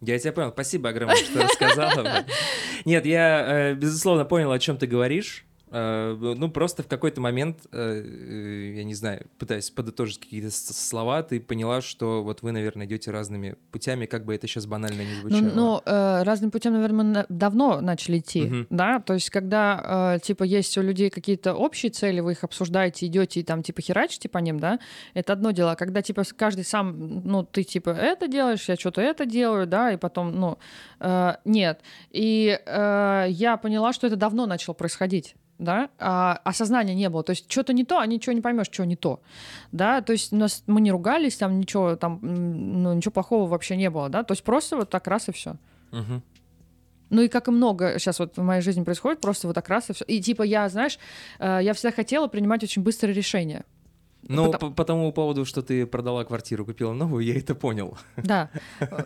[0.00, 0.52] Я тебя понял.
[0.52, 2.24] Спасибо огромное, что рассказала.
[2.88, 5.44] Нет, я, э, безусловно, понял, о чем ты говоришь.
[5.70, 11.40] Э, ну, просто в какой-то момент, э, я не знаю, пытаясь подытожить какие-то слова, ты
[11.40, 15.40] поняла, что вот вы, наверное, идете разными путями, как бы это сейчас банально не звучало.
[15.40, 15.82] Ну, ну
[16.24, 18.66] разным путем, наверное, мы давно начали идти, угу.
[18.70, 23.40] да, то есть когда, типа, есть у людей какие-то общие цели, вы их обсуждаете, идете
[23.40, 24.78] и там, типа, херачите по ним, да,
[25.14, 29.00] это одно дело, а когда, типа, каждый сам, ну, ты, типа, это делаешь, я что-то
[29.00, 30.58] это делаю, да, и потом, ну,
[31.44, 31.80] нет.
[32.10, 37.22] И я поняла, что это давно начало происходить да, а осознания не было.
[37.22, 39.20] То есть что-то не то, а ничего не поймешь, что не то,
[39.72, 40.00] да.
[40.00, 44.08] То есть нас мы не ругались, там ничего там, ну ничего плохого вообще не было,
[44.08, 44.22] да.
[44.22, 45.56] То есть просто вот так раз и все.
[45.92, 46.22] Угу.
[47.10, 49.90] Ну и как и много сейчас вот в моей жизни происходит, просто вот так раз
[49.90, 50.04] и все.
[50.04, 50.98] И типа я, знаешь,
[51.38, 53.64] э, я всегда хотела принимать очень быстрые решения.
[54.28, 54.70] Ну, Потому...
[54.70, 57.98] по, по тому поводу, что ты продала квартиру, купила новую, я это понял.
[58.16, 58.50] Да,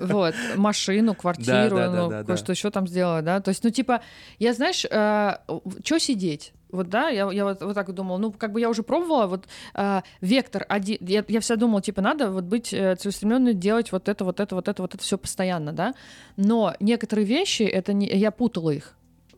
[0.01, 1.79] вот, машину, квартиру,
[2.27, 3.41] ну, что еще там сделала, да.
[3.41, 4.03] То есть, ну, типа,
[4.39, 5.37] я, знаешь, э,
[5.85, 6.53] что сидеть?
[6.73, 8.19] Вот, да, я, я вот, вот так думала.
[8.19, 10.99] Ну, как бы я уже пробовала, вот э, вектор один.
[11.01, 14.55] Я, я всегда думала, типа, надо вот быть э, целеустремленной, делать вот это, вот это,
[14.55, 15.95] вот это, вот это все постоянно, да.
[16.37, 18.97] Но некоторые вещи, это не, я путала их,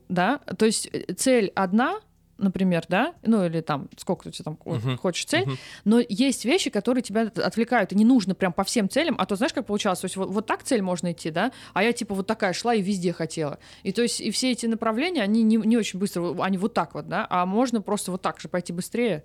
[0.09, 0.39] да.
[0.57, 1.99] То есть э, цель одна,
[2.39, 4.97] например, да, ну или там сколько ты там uh-huh.
[4.97, 5.59] хочешь цель, uh-huh.
[5.85, 9.37] но есть вещи, которые тебя отвлекают, и не нужно прям по всем целям, а то
[9.37, 12.15] знаешь, как получалось, то есть вот, вот так цель можно идти, да, а я типа
[12.15, 15.57] вот такая шла и везде хотела, и то есть и все эти направления, они не,
[15.57, 18.73] не очень быстро, они вот так вот, да, а можно просто вот так же пойти
[18.73, 19.25] быстрее.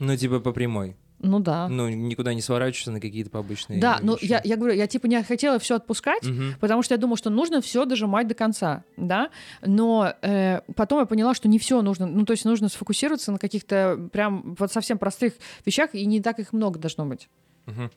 [0.00, 0.96] Ну типа по прямой.
[1.24, 1.68] Ну да.
[1.68, 3.80] Ну, никуда не сворачиваться на какие-то побочные.
[3.80, 6.54] Да, ну я, я говорю, я типа не хотела все отпускать, угу.
[6.60, 9.30] потому что я думала, что нужно все дожимать до конца, да.
[9.62, 12.06] Но э, потом я поняла, что не все нужно.
[12.06, 15.32] Ну, то есть нужно сфокусироваться на каких-то прям вот совсем простых
[15.64, 17.28] вещах, и не так их много должно быть.
[17.66, 17.90] Угу.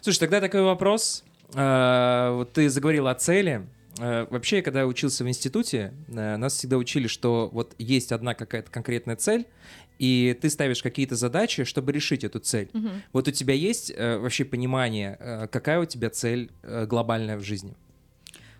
[0.00, 1.24] Слушай, тогда такой вопрос.
[1.54, 3.66] Э, вот ты заговорила о цели.
[3.98, 8.34] Э, вообще, когда я учился в институте, э, нас всегда учили, что вот есть одна
[8.34, 9.46] какая-то конкретная цель,
[10.02, 12.68] и ты ставишь какие-то задачи, чтобы решить эту цель.
[12.74, 12.88] Угу.
[13.12, 17.42] Вот у тебя есть э, вообще понимание, э, какая у тебя цель э, глобальная в
[17.42, 17.76] жизни?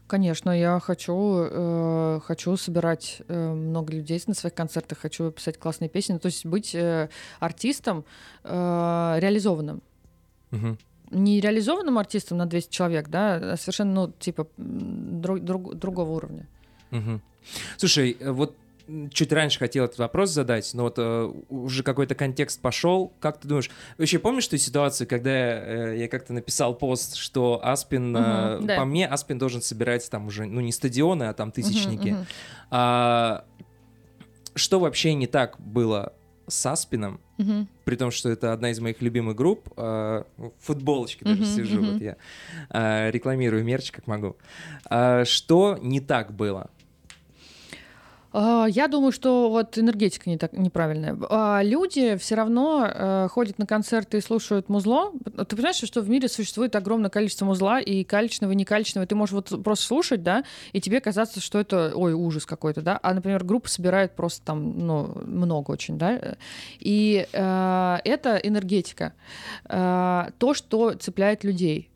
[0.07, 5.89] Конечно, я хочу, э, хочу собирать э, много людей на своих концертах, хочу писать классные
[5.89, 7.09] песни, то есть быть э,
[7.41, 8.05] артистом
[8.45, 9.83] э, реализованным.
[10.53, 10.77] Угу.
[11.11, 16.47] Не реализованным артистом на 200 человек, да, а совершенно, ну, типа, друг, друг, другого уровня.
[16.93, 17.21] Угу.
[17.79, 18.55] Слушай, э, вот
[19.13, 23.13] чуть раньше хотел этот вопрос задать, но вот э, уже какой-то контекст пошел.
[23.21, 28.15] Как ты думаешь, вообще помнишь ту ситуацию, когда э, я как-то написал пост, что Аспин,
[28.15, 28.77] угу, э, да.
[28.77, 32.11] по мне, Аспин должен собирать там уже, ну не стадионы, а там тысячники.
[32.11, 32.27] Угу, угу.
[32.71, 33.45] А,
[34.55, 36.13] что вообще не так было
[36.47, 37.67] с Аспином, угу.
[37.85, 41.81] при том, что это одна из моих любимых групп, э, в футболочке даже угу, сижу,
[41.81, 41.93] угу.
[41.93, 42.17] вот я
[42.71, 44.37] э, рекламирую мерч как могу.
[44.91, 46.71] Э, что не так было?
[48.33, 51.17] А, я думаю, что вот энергетика не так, неправильная.
[51.29, 55.13] А, люди все равно э, ходят на концерты и слушают музло.
[55.49, 59.07] Ты понимаешь, что в мире существует огромное количество музла, и качественного, и некачественного.
[59.07, 62.99] Ты можешь вот просто слушать, да, и тебе казаться, что это, ой, ужас какой-то, да.
[63.03, 66.37] А, например, группа собирает просто там, ну, много очень, да.
[66.81, 69.13] И э, это энергетика.
[69.69, 71.91] Э, то, что цепляет людей.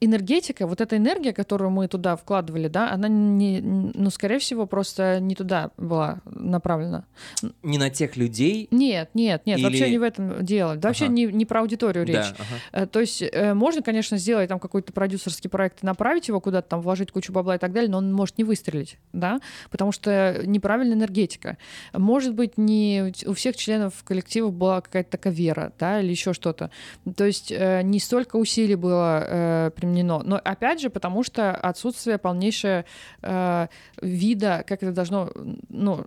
[0.00, 5.20] Энергетика, вот эта энергия, которую мы туда вкладывали, да, она, не, ну, скорее всего, просто
[5.20, 7.04] не туда была направлена.
[7.62, 8.68] Не на тех людей?
[8.70, 9.64] Нет, нет, нет, Или...
[9.64, 10.74] вообще не в этом дело.
[10.74, 10.88] Да, ага.
[10.88, 12.16] Вообще не, не про аудиторию речь.
[12.16, 12.36] Да,
[12.72, 12.86] ага.
[12.86, 16.80] То есть э, можно, конечно, сделать там какой-то продюсерский проект и направить его куда-то там,
[16.80, 20.96] вложить кучу бабла и так далее, но он может не выстрелить, да, потому что неправильная
[20.96, 21.58] энергетика.
[21.92, 26.70] Может быть, не у всех членов коллектива была какая-то такая вера, да, или еще что-то.
[27.16, 32.18] То есть э, не столько усилий было э, применено, но опять же, потому что отсутствие
[32.18, 32.84] полнейшее
[33.22, 33.66] э,
[34.00, 35.25] вида, как это должно
[35.68, 36.04] ну,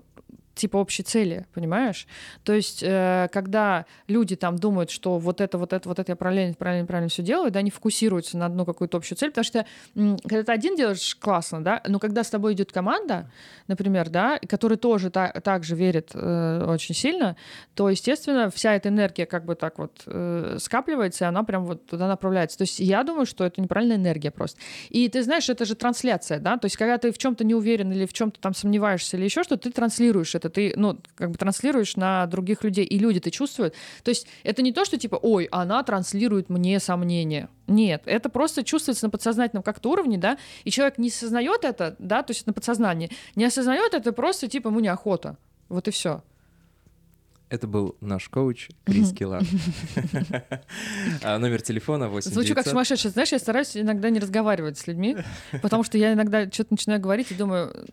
[0.60, 2.08] типа общей цели, понимаешь?
[2.44, 6.16] То есть, э, когда люди там думают, что вот это, вот это, вот это я
[6.16, 9.66] правильно, правильно, правильно все делаю, да, они фокусируются на одну какую-то общую цель, потому что
[10.28, 13.32] когда ты один делаешь, классно, да, но когда с тобой идет команда,
[13.68, 17.38] например, да, которая тоже та, так же верит э, очень сильно,
[17.74, 21.86] то, естественно, вся эта энергия как бы так вот э, скапливается, и она прям вот
[21.86, 22.58] туда направляется.
[22.58, 24.60] То есть я думаю, что это неправильная энергия просто.
[24.90, 27.92] И ты знаешь, это же трансляция, да, то есть когда ты в чем-то не уверен
[27.92, 31.38] или в чем-то там сомневаешься или еще что, ты транслируешь это ты, ну, как бы
[31.38, 33.74] транслируешь на других людей, и люди это чувствуют.
[34.04, 37.50] То есть это не то, что типа, ой, она транслирует мне сомнения.
[37.68, 42.24] Нет, это просто чувствуется на подсознательном как-то уровне, да, и человек не осознает это, да,
[42.24, 45.38] то есть на подсознании, не осознает это просто, типа, ему неохота.
[45.70, 46.24] Вот и все.
[47.50, 49.44] Это был наш коуч Крис Килар.
[51.24, 53.12] А, номер телефона 8 Звучу как сумасшедший.
[53.12, 55.18] Знаешь, я стараюсь иногда не разговаривать с людьми,
[55.62, 57.88] потому что я иногда что-то начинаю говорить и думаю,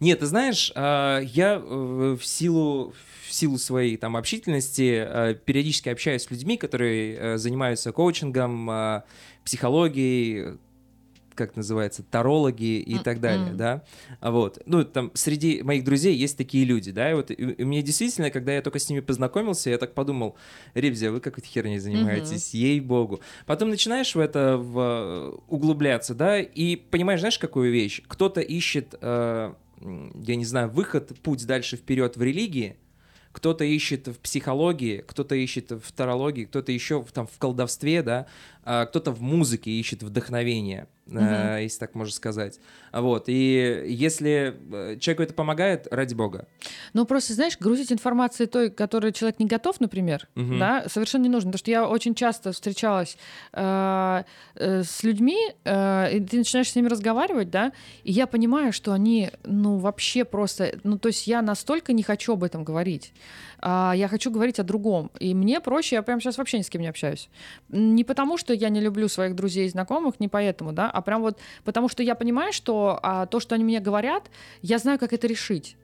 [0.00, 2.94] Нет, ты знаешь, а, я э, в силу
[3.28, 9.04] в силу своей там общительности э, периодически общаюсь с людьми, которые э, занимаются коучингом, а,
[9.44, 10.58] психологией,
[11.34, 13.02] как называется, тарологи и mm-hmm.
[13.04, 13.84] так далее, да,
[14.20, 17.80] вот, ну, там, среди моих друзей есть такие люди, да, и вот и, и мне
[17.80, 20.36] действительно, когда я только с ними познакомился, я так подумал,
[20.74, 22.58] Ребзя, вы какой-то херней занимаетесь, mm-hmm.
[22.58, 23.20] ей-богу.
[23.46, 28.02] Потом начинаешь в это в, углубляться, да, и понимаешь, знаешь, какую вещь?
[28.08, 32.76] Кто-то ищет, э, я не знаю, выход, путь дальше вперед в религии,
[33.32, 38.26] кто-то ищет в психологии, кто-то ищет в тарологии, кто-то еще там в колдовстве, да,
[38.68, 41.62] кто-то в музыке ищет вдохновение, mm-hmm.
[41.62, 42.60] если так можно сказать.
[42.92, 43.24] Вот.
[43.28, 46.46] И если э, человеку это помогает, ради бога.
[46.92, 50.58] Ну, просто, знаешь, грузить информацией той, которой человек не готов, например, mm-hmm.
[50.58, 51.50] да, совершенно не нужно.
[51.50, 53.16] Потому что я очень часто встречалась
[53.52, 54.22] э,
[54.54, 57.72] э, с людьми, э, и ты начинаешь с ними разговаривать, да,
[58.04, 60.78] и я понимаю, что они, ну, вообще просто...
[60.84, 63.12] Ну, то есть я настолько не хочу об этом говорить.
[63.60, 65.10] А я хочу говорить о другом.
[65.18, 67.28] И мне проще, я прямо сейчас вообще ни с кем не общаюсь.
[67.68, 71.22] Не потому, что я не люблю своих друзей и знакомых, не поэтому, да, а прям
[71.22, 74.30] вот потому, что я понимаю, что а, то, что они мне говорят,
[74.62, 75.76] я знаю, как это решить.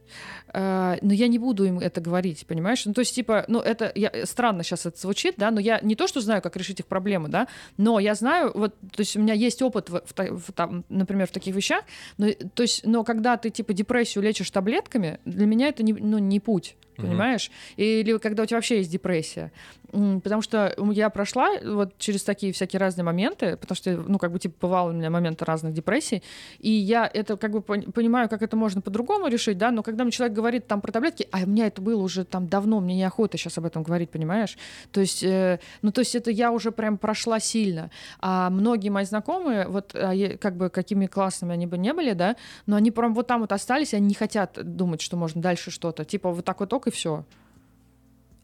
[0.52, 2.84] Uh, но я не буду им это говорить, понимаешь?
[2.86, 5.96] Ну, то есть, типа, ну, это я, странно сейчас это звучит, да, но я не
[5.96, 9.20] то, что знаю, как решить их проблемы, да, но я знаю, вот, то есть у
[9.20, 11.82] меня есть опыт, в, в, в, там, например, в таких вещах,
[12.18, 16.18] но, то есть, но когда ты, типа, депрессию лечишь таблетками, для меня это не, ну,
[16.18, 17.50] не путь понимаешь?
[17.76, 18.00] Mm-hmm.
[18.00, 19.52] Или когда у тебя вообще есть депрессия.
[19.90, 24.40] Потому что я прошла вот через такие всякие разные моменты, потому что, ну, как бы,
[24.40, 26.22] типа, бывало у меня моменты разных депрессий,
[26.58, 30.10] и я это, как бы, понимаю, как это можно по-другому решить, да, но когда мне
[30.10, 33.38] человек говорит там про таблетки, а у меня это было уже там давно, мне неохота
[33.38, 34.58] сейчас об этом говорить, понимаешь?
[34.90, 37.92] То есть, э, ну, то есть это я уже прям прошла сильно.
[38.18, 42.34] А многие мои знакомые, вот, а как бы, какими классными они бы не были, да,
[42.66, 46.04] но они прям вот там вот остались, они не хотят думать, что можно дальше что-то.
[46.04, 47.24] Типа, вот так вот ок, и все.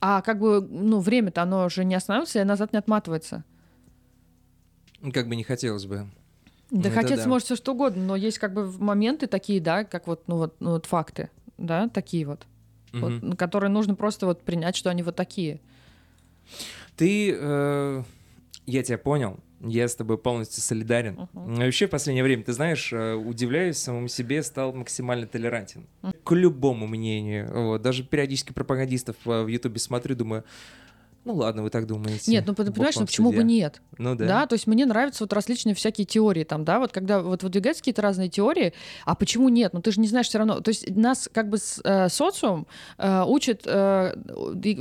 [0.01, 3.43] А как бы, ну, время-то оно уже не останавливается и назад не отматывается.
[5.13, 6.07] Как бы не хотелось бы.
[6.71, 7.31] Да ну, хотеться да.
[7.31, 10.55] может все что угодно, но есть как бы моменты такие, да, как вот, ну вот,
[10.61, 11.29] ну вот факты,
[11.61, 12.47] да, такие вот,
[12.93, 13.09] угу.
[13.21, 15.61] вот, которые нужно просто вот принять, что они вот такие.
[16.97, 18.03] Ты, э,
[18.67, 21.29] я тебя понял, я с тобой полностью солидарен.
[21.35, 21.65] Uh-huh.
[21.65, 26.17] Вообще в последнее время, ты знаешь, э, удивляюсь самому себе, стал максимально толерантен uh-huh.
[26.25, 27.51] к любому мнению.
[27.53, 27.83] Вот.
[27.83, 30.45] Даже периодически пропагандистов э, в Ютубе смотрю, думаю,
[31.25, 32.31] ну ладно, вы так думаете.
[32.31, 33.83] Нет, ну понимаешь, ну почему бы нет?
[33.99, 34.27] Ну да.
[34.27, 37.83] Да, то есть мне нравятся вот различные всякие теории там, да, вот когда вот выдвигаются
[37.83, 38.73] какие-то разные теории,
[39.05, 39.73] а почему нет?
[39.75, 40.61] Ну ты же не знаешь все равно.
[40.61, 42.67] То есть нас как бы э, социум
[42.99, 44.15] э, учит, э,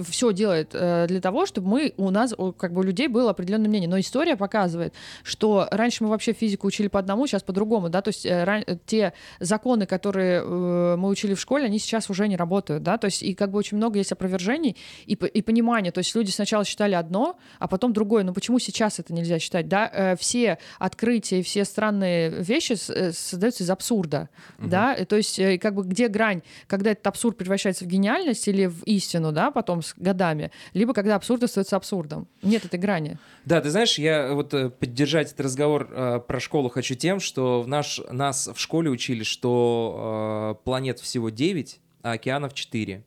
[0.09, 3.69] все делает э, для того, чтобы мы, у нас, как бы у людей было определенное
[3.69, 3.89] мнение.
[3.89, 8.09] Но история показывает, что раньше мы вообще физику учили по одному, сейчас по-другому, да, то
[8.09, 12.37] есть э, ран, те законы, которые э, мы учили в школе, они сейчас уже не
[12.37, 15.99] работают, да, то есть и как бы очень много есть опровержений и, и понимания, то
[15.99, 18.23] есть люди люди сначала считали одно, а потом другое.
[18.23, 19.67] Но почему сейчас это нельзя считать?
[19.67, 24.69] Да, э, все открытия, все странные вещи э, создаются из абсурда, угу.
[24.69, 28.67] да, то есть э, как бы где грань, когда этот абсурд превращается в гениальность или
[28.67, 32.27] в истину, да, потом с годами, либо когда абсурд остается абсурдом.
[32.41, 33.17] Нет этой грани.
[33.45, 35.87] Да, ты знаешь, я вот поддержать этот разговор
[36.27, 41.79] про школу хочу тем, что в наш, нас в школе учили, что планет всего 9,
[42.03, 43.03] а океанов 4.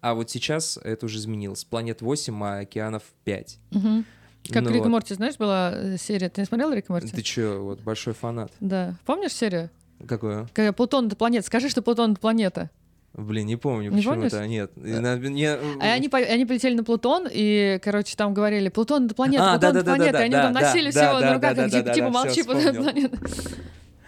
[0.00, 1.64] А вот сейчас это уже изменилось.
[1.64, 3.58] Планет 8, а океанов 5.
[3.72, 4.04] Угу.
[4.48, 4.86] Как ну Рик вот.
[4.86, 6.28] и Морти, знаешь, была э, серия.
[6.28, 7.12] Ты не смотрел Рик и Морти?
[7.12, 8.50] Ты чё, вот большой фанат.
[8.60, 8.94] Да.
[9.04, 9.70] Помнишь серию?
[10.06, 10.48] Какую?
[10.54, 11.46] Когда Плутон— это планета.
[11.46, 12.70] Скажи, что Плутон— это планета.
[13.12, 14.46] Блин, не помню, не почему-то.
[14.46, 14.70] Нет.
[14.76, 15.46] На, не...
[15.46, 19.76] А они, они полетели на Плутон, и, короче, там говорили, Плутон— это планета, а, Плутон—
[19.78, 20.18] это планета.
[20.18, 23.18] и они там носили всего на руках, как типа, типа молчи, Плутон— это планета.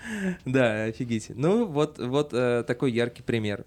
[0.45, 1.35] Да, офигите.
[1.37, 3.65] Ну, вот, вот э, такой яркий пример.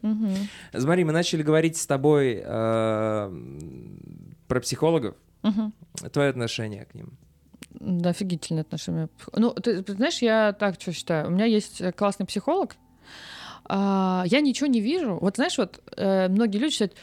[0.75, 3.31] Смотри, мы начали говорить с тобой э,
[4.47, 5.15] про психологов.
[6.11, 7.17] Твое отношение к ним?
[7.79, 9.09] Да, офигительное отношение.
[9.33, 11.27] Ну, ты, ты знаешь, я так что считаю.
[11.27, 12.75] У меня есть классный психолог.
[13.65, 15.17] А, я ничего не вижу.
[15.19, 16.95] Вот знаешь, вот э, многие люди считают,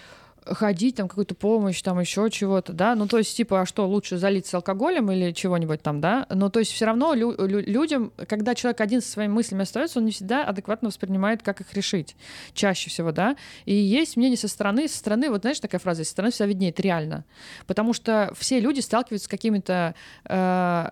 [0.47, 4.17] ходить, там какую-то помощь, там еще чего-то, да, ну то есть типа, а что, лучше
[4.19, 8.55] залиться алкоголем или чего-нибудь там, да, ну то есть все равно лю- лю- людям, когда
[8.55, 12.17] человек один со своими мыслями остается, он не всегда адекватно воспринимает, как их решить,
[12.55, 16.11] чаще всего, да, и есть мнение со стороны, со стороны, вот знаешь такая фраза, со
[16.11, 17.25] стороны вся виднеет, реально,
[17.67, 20.91] потому что все люди сталкиваются с какими-то э,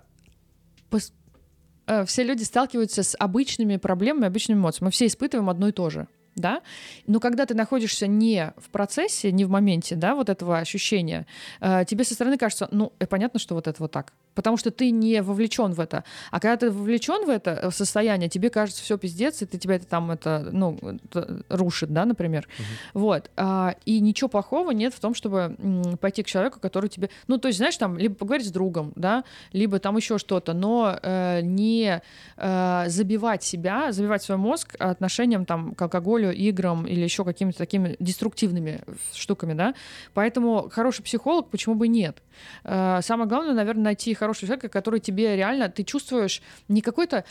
[1.87, 4.87] э, все люди сталкиваются с обычными проблемами, обычными эмоциями.
[4.87, 6.63] Мы все испытываем одно и то же да,
[7.07, 11.27] но когда ты находишься не в процессе, не в моменте, да, вот этого ощущения,
[11.61, 14.71] э, тебе со стороны кажется, ну, э, понятно, что вот это вот так, потому что
[14.71, 16.05] ты не вовлечен в это.
[16.31, 19.77] А когда ты вовлечен в это э, состояние, тебе кажется все пиздец, и ты тебя
[19.77, 22.49] это там это, ну, это рушит, да, например.
[22.59, 23.01] Угу.
[23.01, 23.31] Вот.
[23.37, 25.57] А, и ничего плохого нет в том, чтобы
[26.01, 27.11] пойти к человеку, который тебе...
[27.27, 30.99] Ну, то есть, знаешь, там, либо поговорить с другом, да, либо там еще что-то, но
[31.03, 32.01] э, не
[32.37, 37.97] э, забивать себя, забивать свой мозг отношением там к алкоголю, играм или еще какими-то такими
[37.99, 38.81] деструктивными
[39.15, 39.75] штуками, да.
[40.15, 42.23] Поэтому хороший психолог, почему бы нет?
[42.65, 47.25] Э, самое главное, наверное, найти хорошего человека, который тебе реально, ты чувствуешь не какой-то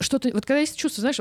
[0.00, 1.20] что-то, вот когда есть чувство, знаешь,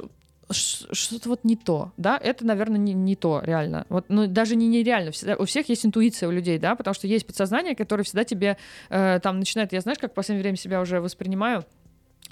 [0.52, 3.86] что-то вот не то, да, это, наверное, не, не то, реально.
[3.90, 5.12] Вот, ну, даже не нереально.
[5.12, 8.58] Всегда, у всех есть интуиция у людей, да, потому что есть подсознание, которое всегда тебе
[8.90, 11.66] э, там начинает, я знаешь, как в последнее время себя уже воспринимаю,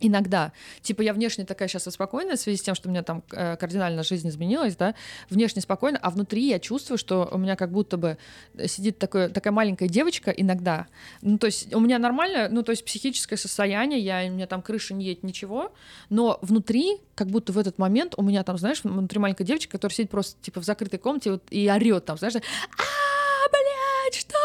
[0.01, 0.51] Иногда.
[0.81, 3.55] Типа я внешне такая сейчас спокойная в связи с тем, что у меня там э,
[3.55, 4.95] кардинально жизнь изменилась, да,
[5.29, 8.17] внешне спокойно, а внутри я чувствую, что у меня как будто бы
[8.65, 10.87] сидит такое, такая маленькая девочка иногда.
[11.21, 14.61] Ну, то есть у меня нормально, ну, то есть психическое состояние, я, у меня там
[14.61, 15.71] крыша не едет, ничего,
[16.09, 19.95] но внутри, как будто в этот момент у меня там, знаешь, внутри маленькая девочка, которая
[19.95, 24.37] сидит просто типа в закрытой комнате вот, и орет там, знаешь, а, блядь, что?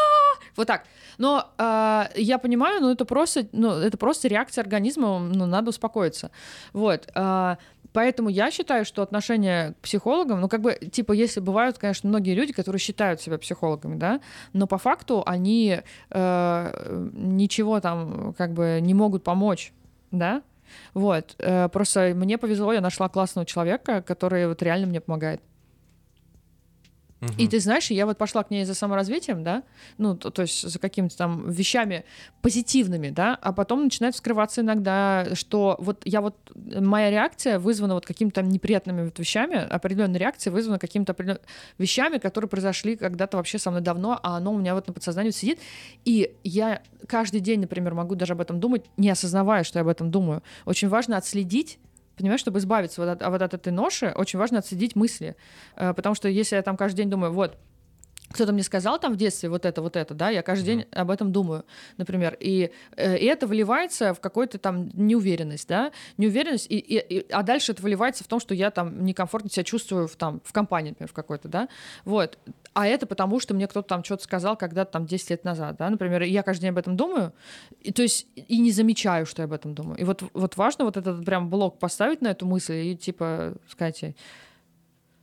[0.55, 0.85] Вот так.
[1.17, 6.31] Но э, я понимаю, ну это просто, ну это просто реакция организма, ну надо успокоиться.
[6.73, 7.09] Вот.
[7.15, 7.55] Э,
[7.93, 12.35] Поэтому я считаю, что отношение к психологам, ну, как бы, типа, если бывают, конечно, многие
[12.35, 14.21] люди, которые считают себя психологами, да,
[14.53, 15.79] но по факту они
[16.11, 19.73] э, ничего там, как бы, не могут помочь,
[20.11, 20.43] да,
[20.93, 21.35] вот.
[21.39, 25.41] Э, просто мне повезло, я нашла классного человека, который вот реально мне помогает.
[27.21, 27.33] Угу.
[27.37, 29.63] И ты знаешь, я вот пошла к ней за саморазвитием, да,
[29.97, 32.05] ну, то, то есть за какими-то там вещами
[32.41, 38.05] позитивными, да, а потом начинает вскрываться иногда, что вот я вот, моя реакция вызвана вот
[38.05, 41.15] какими-то неприятными вот вещами, определенная реакция вызвана какими-то
[41.79, 45.31] вещами, которые произошли когда-то вообще со мной давно, а оно у меня вот на подсознании
[45.31, 45.59] сидит,
[46.05, 49.87] и я каждый день, например, могу даже об этом думать, не осознавая, что я об
[49.87, 50.43] этом думаю.
[50.65, 51.79] Очень важно отследить
[52.17, 55.35] Понимаешь, чтобы избавиться вот от, вот от этой ноши, очень важно отследить мысли.
[55.75, 57.57] Э, потому что если я там каждый день думаю, вот,
[58.29, 61.11] кто-то мне сказал там в детстве вот это, вот это, да, я каждый день об
[61.11, 61.65] этом думаю,
[61.97, 67.31] например, и, э, и это выливается в какую-то там неуверенность, да, неуверенность, и, и, и,
[67.31, 70.51] а дальше это выливается в том, что я там некомфортно себя чувствую в, там, в
[70.51, 71.69] компании, например, в какой-то, да,
[72.03, 72.37] вот,
[72.77, 75.89] а это потому, что мне кто-то там что-то сказал когда-то там 10 лет назад, да,
[75.89, 77.33] например, я каждый день об этом думаю,
[77.81, 79.97] и, то есть и не замечаю, что я об этом думаю.
[79.97, 84.15] И вот, вот важно вот этот прям блок поставить на эту мысль и типа сказать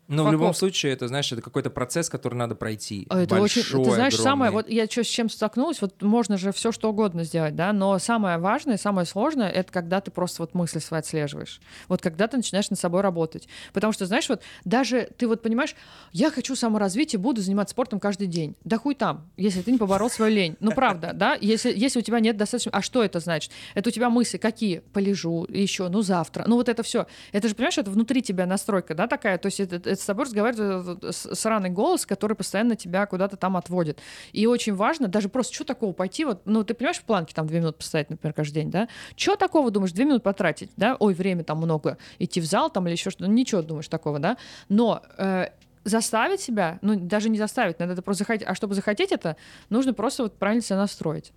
[0.08, 3.06] но в любом случае, это, знаешь, это какой-то процесс, который надо пройти.
[3.08, 4.30] А, это Большой, очень, ты знаешь, огромный.
[4.30, 7.72] самое, вот я что, с чем столкнулась, вот можно же все что угодно сделать, да,
[7.72, 11.60] но самое важное, самое сложное, это когда ты просто вот мысли свои отслеживаешь.
[11.88, 13.48] Вот когда ты начинаешь над собой работать.
[13.72, 15.74] Потому что, знаешь, вот даже ты вот понимаешь,
[16.12, 18.56] я хочу саморазвитие, буду заниматься спортом каждый день.
[18.64, 20.56] Да хуй там, если ты не поборол свою лень.
[20.60, 22.72] Ну, правда, да, если, если у тебя нет достаточно...
[22.72, 23.52] А что это значит?
[23.74, 24.80] Это у тебя мысли какие?
[24.92, 26.44] Полежу, еще, ну, завтра.
[26.46, 27.06] Ну, вот это все.
[27.32, 31.14] Это же, понимаешь, это внутри тебя настройка, да, такая, то есть это с тобой разговаривает
[31.14, 34.00] сраный голос, который постоянно тебя куда-то там отводит.
[34.32, 37.46] И очень важно, даже просто, что такого пойти, вот, ну, ты понимаешь, в планке там
[37.46, 38.88] две минуты постоять, например, каждый день, да?
[39.16, 40.96] Что такого, думаешь, две минуты потратить, да?
[40.98, 44.36] Ой, время там много, идти в зал там или еще что-то, ничего, думаешь, такого, да?
[44.68, 45.48] Но э,
[45.84, 49.36] заставить себя, ну, даже не заставить, надо это просто захотеть, а чтобы захотеть это,
[49.68, 51.32] нужно просто вот правильно себя настроить.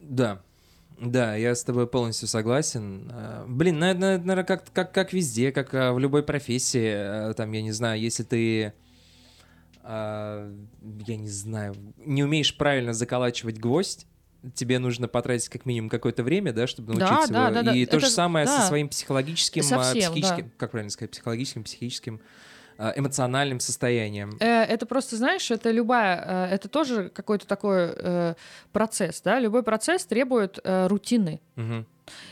[0.00, 0.40] Да,
[0.98, 3.10] да, я с тобой полностью согласен.
[3.12, 7.30] Э, блин, наверное, как, как, как везде, как э, в любой профессии.
[7.30, 8.72] Э, там, я не знаю, если ты,
[9.84, 10.50] я
[11.06, 14.06] не знаю, не умеешь правильно заколачивать гвоздь,
[14.54, 17.54] тебе нужно потратить как минимум какое-то время, да, чтобы научиться да, его.
[17.54, 17.90] Да, да, и да.
[17.90, 18.60] то Это, же самое да.
[18.60, 20.50] со своим психологическим, Совсем, психическим, да.
[20.56, 22.20] как правильно сказать, психологическим, психическим
[22.78, 24.36] эмоциональным состоянием.
[24.40, 28.34] Э, это просто, знаешь, это любая, э, это тоже какой-то такой
[28.72, 31.40] процесс, да, любой процесс требует рутины.
[31.56, 31.84] Угу.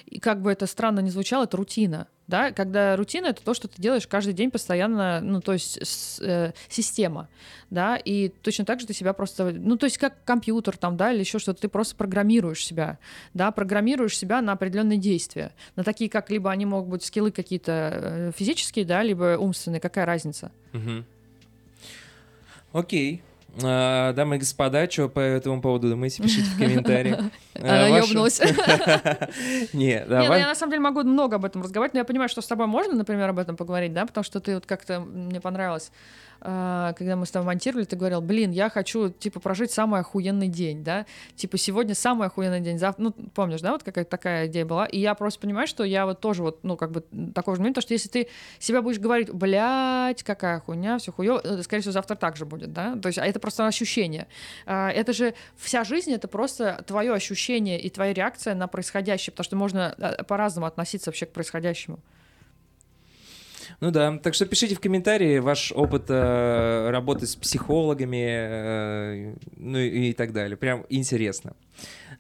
[0.07, 3.69] И как бы это странно не звучало, это рутина да, когда рутина это то, что
[3.69, 7.29] ты делаешь каждый день постоянно, ну, то есть с, э, система,
[7.71, 11.13] да, и точно так же ты себя просто, ну, то есть как компьютер там, да,
[11.13, 12.99] или еще что-то, ты просто программируешь себя,
[13.35, 17.73] да, программируешь себя на определенные действия, на такие, как либо они могут быть скиллы какие-то
[17.93, 20.51] э, физические, да, либо умственные, какая разница?
[20.73, 21.05] Угу.
[22.73, 23.23] Окей.
[23.63, 27.21] А, дамы и господа, что по этому поводу думаете, пишите в комментариях.
[27.55, 28.41] Она ёбнулась.
[29.73, 30.29] Не, давай.
[30.29, 32.47] Ну, я на самом деле могу много об этом разговаривать, но я понимаю, что с
[32.47, 35.93] тобой можно, например, об этом поговорить, да, потому что ты вот как-то мне понравилось
[36.45, 40.85] когда мы с тобой монтировали, ты говорил, блин, я хочу, типа, прожить самый охуенный день,
[40.85, 44.87] да, типа, сегодня самый охуенный день, завтра, ну, помнишь, да, вот какая-то такая идея была,
[44.87, 47.03] и я просто понимаю, что я вот тоже вот, ну, как бы,
[47.35, 48.29] такого же момента, что если ты
[48.59, 52.73] себя будешь говорить, блядь, какая хуйня, все хуё, э, скорее всего, завтра так же будет,
[52.73, 54.27] да, то есть, а это просто ощущение.
[54.67, 59.45] А, это же вся жизнь, это просто твое ощущение и твоя реакция на происходящее, потому
[59.45, 61.99] что можно а, по-разному относиться вообще к происходящему.
[63.81, 69.79] Ну да, так что пишите в комментарии ваш опыт э, работы с психологами, э, ну
[69.79, 70.57] и, и так далее.
[70.57, 71.55] Прям интересно.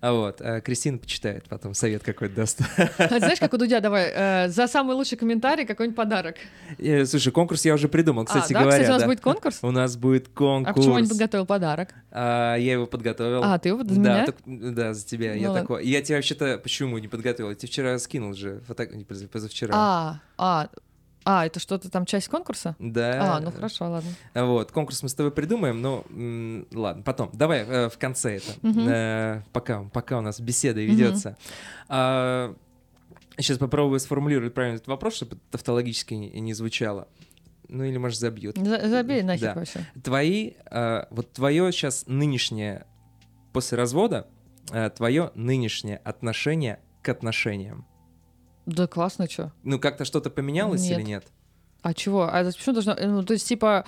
[0.00, 2.60] А вот, а Кристина почитает, потом совет какой-то даст.
[2.98, 6.36] А знаешь, как у Дудя, давай, э, за самый лучший комментарий какой-нибудь подарок.
[6.78, 8.60] Э, слушай, конкурс я уже придумал, кстати а, да?
[8.60, 8.82] говоря.
[8.82, 9.06] Кстати, у нас да.
[9.06, 9.58] будет конкурс?
[9.62, 10.76] У нас будет конкурс.
[10.76, 11.94] А почему не подготовил подарок?
[12.10, 13.42] А, я его подготовил.
[13.44, 14.26] А, ты его за да, меня?
[14.26, 15.34] так- да, за тебя.
[15.34, 15.62] Ну я ладно.
[15.62, 15.86] такой.
[15.86, 17.50] Я тебя вообще-то почему не подготовил?
[17.50, 18.88] Я тебе вчера скинул же фото...
[19.32, 19.72] позавчера.
[19.74, 20.68] А, а,
[21.24, 22.76] а, это что-то там часть конкурса?
[22.78, 23.36] Да.
[23.36, 24.10] А, ну хорошо, ладно.
[24.34, 27.30] Вот, конкурс мы с тобой придумаем, но м, ладно, потом.
[27.32, 31.36] Давай э, в конце это, э, пока, пока у нас беседа ведется.
[31.88, 37.08] сейчас попробую сформулировать правильно этот вопрос, чтобы тавтологически не, не звучало.
[37.68, 38.56] Ну или, может, забьют.
[38.58, 39.60] За- Забей нахер Да.
[39.60, 39.80] вообще.
[40.02, 42.86] Твои, э, вот твое сейчас нынешнее,
[43.52, 44.28] после развода,
[44.96, 47.86] твое нынешнее отношение к отношениям.
[48.66, 49.52] Да классно, что?
[49.62, 50.98] Ну, как-то что-то поменялось Нет.
[50.98, 51.24] или нет?
[51.82, 52.28] А чего?
[52.32, 52.94] А это почему должно...
[52.94, 53.84] Ну, то есть, типа,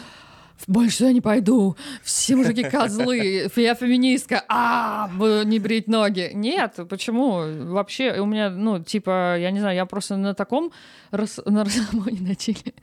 [0.66, 6.30] больше я не пойду, все мужики козлы, я феминистка, а буду не брить ноги.
[6.34, 7.42] Нет, почему?
[7.72, 10.72] Вообще, у меня, ну, типа, я не знаю, я просто на таком,
[11.10, 11.40] рас...
[11.44, 12.74] на расслабоне на чили.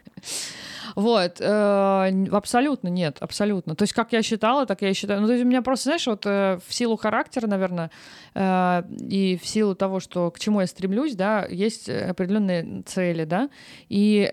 [0.95, 3.75] Вот, э, абсолютно нет, абсолютно.
[3.75, 5.21] То есть, как я считала, так я и считаю.
[5.21, 7.91] Ну, то есть, у меня просто, знаешь, вот э, в силу характера, наверное,
[8.35, 13.49] э, и в силу того, что к чему я стремлюсь, да, есть определенные цели, да,
[13.89, 14.29] и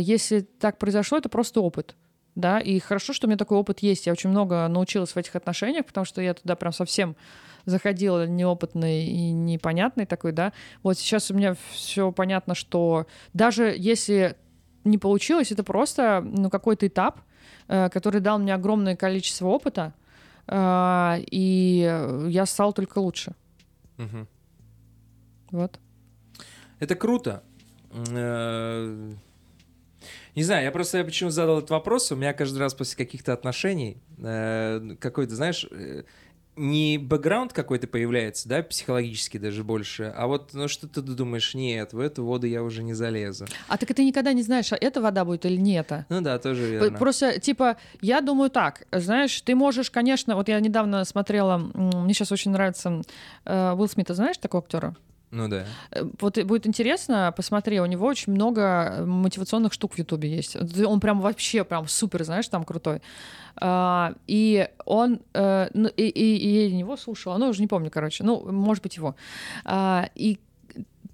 [0.00, 1.96] если так произошло, это просто опыт.
[2.34, 4.06] Да, и хорошо, что у меня такой опыт есть.
[4.06, 7.14] Я очень много научилась в этих отношениях, потому что я туда прям совсем
[7.66, 10.52] заходила неопытный и непонятный такой, да.
[10.82, 14.36] Вот сейчас у меня все понятно, что даже если
[14.84, 17.20] не получилось, это просто ну, какой-то этап,
[17.68, 19.92] э, который дал мне огромное количество опыта,
[20.46, 23.34] э, и я стала только лучше.
[23.98, 24.26] Мгм.
[25.50, 25.78] Вот.
[26.80, 27.42] Это круто.
[28.10, 29.12] Э,
[30.34, 32.10] Не знаю, я просто я почему задал этот вопрос.
[32.10, 36.04] У меня каждый раз после каких-то отношений э, какой-то, знаешь, э,
[36.56, 41.92] не бэкграунд какой-то появляется, да, психологически даже больше, а вот, ну, что ты думаешь, нет,
[41.92, 43.46] в эту воду я уже не залезу.
[43.68, 46.06] А так ты никогда не знаешь, а это вода будет или не это.
[46.08, 46.98] Ну да, тоже верно.
[46.98, 52.32] Просто, типа, я думаю так, знаешь, ты можешь, конечно, вот я недавно смотрела, мне сейчас
[52.32, 53.02] очень нравится
[53.44, 54.94] э, Уилл Смита, знаешь такого актера?
[55.32, 55.64] Ну да.
[55.90, 60.56] Э, Вот будет интересно, посмотри, у него очень много мотивационных штук в Ютубе есть.
[60.84, 63.00] Он прям вообще прям супер, знаешь, там крутой.
[63.56, 67.90] А, и он, э, ну, и, и- и я него слушала, ну, уже не помню,
[67.90, 69.14] короче, ну, может быть, его.
[69.64, 70.38] А, и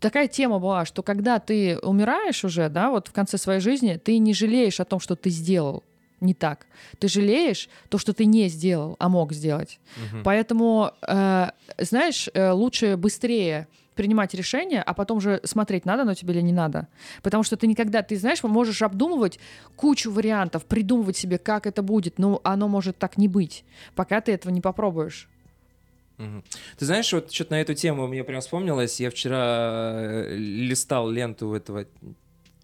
[0.01, 4.19] такая тема была, что когда ты умираешь уже, да, вот в конце своей жизни, ты
[4.19, 5.83] не жалеешь о том, что ты сделал
[6.21, 6.67] не так.
[6.99, 9.79] Ты жалеешь то, что ты не сделал, а мог сделать.
[10.13, 10.23] Мгм.
[10.25, 13.67] Поэтому, э, знаешь, э, лучше быстрее
[13.99, 16.87] принимать решение, а потом же смотреть, надо оно тебе или не надо.
[17.21, 19.41] Потому что ты никогда, ты знаешь, можешь обдумывать
[19.75, 23.65] кучу вариантов, придумывать себе, как это будет, но оно может так не быть,
[23.97, 25.29] пока ты этого не попробуешь.
[26.79, 29.01] Ты знаешь, вот что-то на эту тему мне прям вспомнилось.
[29.01, 31.87] Я вчера э, листал ленту этого,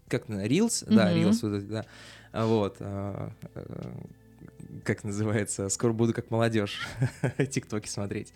[0.07, 1.19] как на Reels, да, Мгм.
[1.19, 1.85] Reels, вот да.
[2.31, 3.91] Вот, а, э,
[4.83, 6.81] как называется, скоро буду как молодежь
[7.51, 8.33] тиктоки смотреть.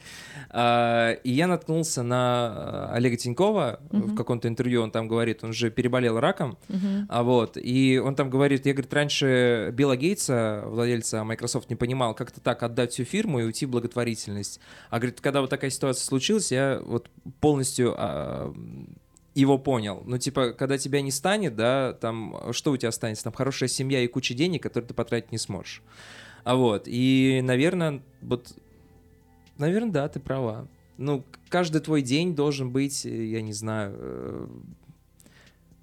[0.49, 4.15] А, И я наткнулся на э, Олега Тинькова в Мгм.
[4.15, 7.05] каком-то интервью, он там говорит, он же переболел раком, Мгм.
[7.09, 12.13] а вот, и он там говорит, я, говорит, раньше Билла Гейтса, владельца Microsoft, не понимал,
[12.13, 14.59] как-то так отдать всю фирму и уйти в благотворительность.
[14.89, 17.09] А говорит, когда вот такая ситуация случилась, я вот
[17.41, 18.53] полностью а,
[19.35, 20.03] его понял.
[20.05, 23.23] Ну, типа, когда тебя не станет, да, там, что у тебя останется?
[23.23, 25.81] Там хорошая семья и куча денег, которые ты потратить не сможешь.
[26.49, 28.55] А вот, и, наверное, вот,
[29.59, 30.67] наверное, да, ты права.
[30.97, 34.47] Ну, каждый твой день должен быть, э, я не знаю, э,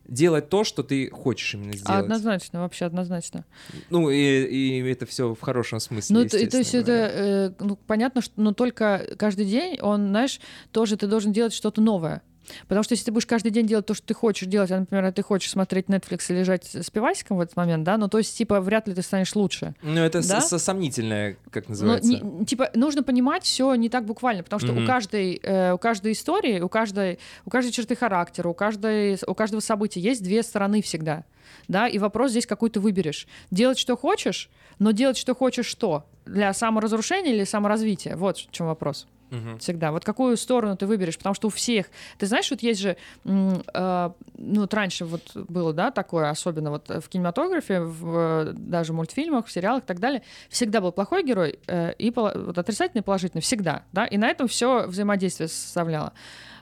[0.08, 2.02] делать то, что ты хочешь именно сделать.
[2.02, 3.44] Однозначно, вообще однозначно.
[3.90, 6.16] Ну, и, и это все в хорошем смысле.
[6.16, 7.12] Ну, то, то есть естественно это, говоря.
[7.14, 10.40] э, ну, понятно, что, но только каждый день он, знаешь,
[10.72, 12.22] тоже ты должен делать что-то новое.
[12.68, 15.12] Потому что если ты будешь каждый день делать то, что ты хочешь делать, а, например,
[15.12, 18.36] ты хочешь смотреть Netflix и лежать с пивасиком в этот момент, да, ну, то есть,
[18.36, 19.74] типа, вряд ли ты станешь лучше.
[19.82, 20.40] Ну, это да?
[20.40, 22.10] со- сомнительное, как Но называется.
[22.12, 24.84] не- типа, нужно понимать все не так буквально, потому что Мгм.
[24.84, 29.34] у каждой, э, у каждой истории, у каждой, у каждой черты характера, у, каждой, у
[29.34, 31.24] каждого события есть две стороны всегда.
[31.68, 33.26] Да, и вопрос здесь какой ты выберешь.
[33.50, 36.04] Делать, что хочешь, но делать, что хочешь, что?
[36.24, 38.16] Для саморазрушения или саморазвития?
[38.16, 39.06] Вот в чем вопрос.
[39.30, 39.58] Мгм.
[39.58, 39.90] Всегда.
[39.90, 41.86] Вот какую сторону ты выберешь, потому что у всех...
[42.18, 42.96] Ты знаешь, вот есть же...
[43.24, 48.96] э, ну, вот раньше вот было, да, такое, особенно вот в кинематографе, в, даже в
[48.96, 53.04] мультфильмах, в сериалах и так далее, всегда был плохой герой э, и вот отрицательный, и
[53.04, 56.12] положительный, всегда, да, и на этом все взаимодействие составляло,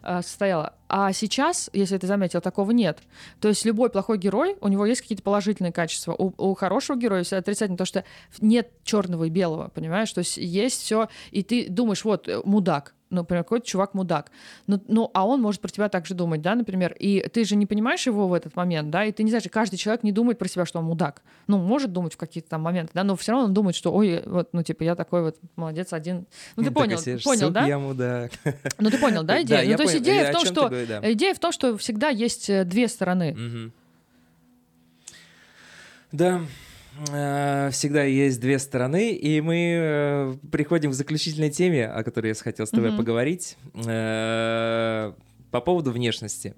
[0.05, 0.75] э, состояло.
[0.89, 3.01] А сейчас, если ты заметил, такого нет.
[3.41, 6.15] То есть любой плохой герой, у него есть какие-то положительные качества.
[6.17, 8.05] У, у хорошего героя все отрицательно, потому что
[8.41, 10.13] нет черного и белого, понимаешь?
[10.13, 14.31] То есть есть все, и ты думаешь, вот, э, мудак, ну, например, какой-то чувак мудак.
[14.67, 17.57] Ну, ну, а он может про тебя так же думать, да, например, и ты же
[17.57, 20.39] не понимаешь его в этот момент, да, и ты не знаешь, каждый человек не думает
[20.39, 21.23] про себя, что он мудак.
[21.47, 24.23] Ну, может думать в какие-то там моменты, да, но все равно он думает, что, ой,
[24.27, 26.27] вот, ну, типа, я такой вот молодец один.
[26.57, 27.67] Ну, ты понял, сидишь, понял, «Сука, да?
[27.67, 28.33] я мудак.
[28.79, 29.63] Ну, ты понял, да, идея?
[29.63, 30.69] Да, ну, то есть идея в том, ты что...
[30.69, 31.13] говоришь, да.
[31.13, 33.35] Идея в том, что всегда есть э, две стороны.
[33.35, 33.73] Мгм.
[36.13, 36.43] Да,
[37.73, 42.67] всегда есть две стороны, и мы э, приходим к заключительной теме, о которой я хотел
[42.67, 42.99] с тобой Мгм.
[42.99, 45.13] поговорить, э,
[45.51, 46.53] по поводу внешности.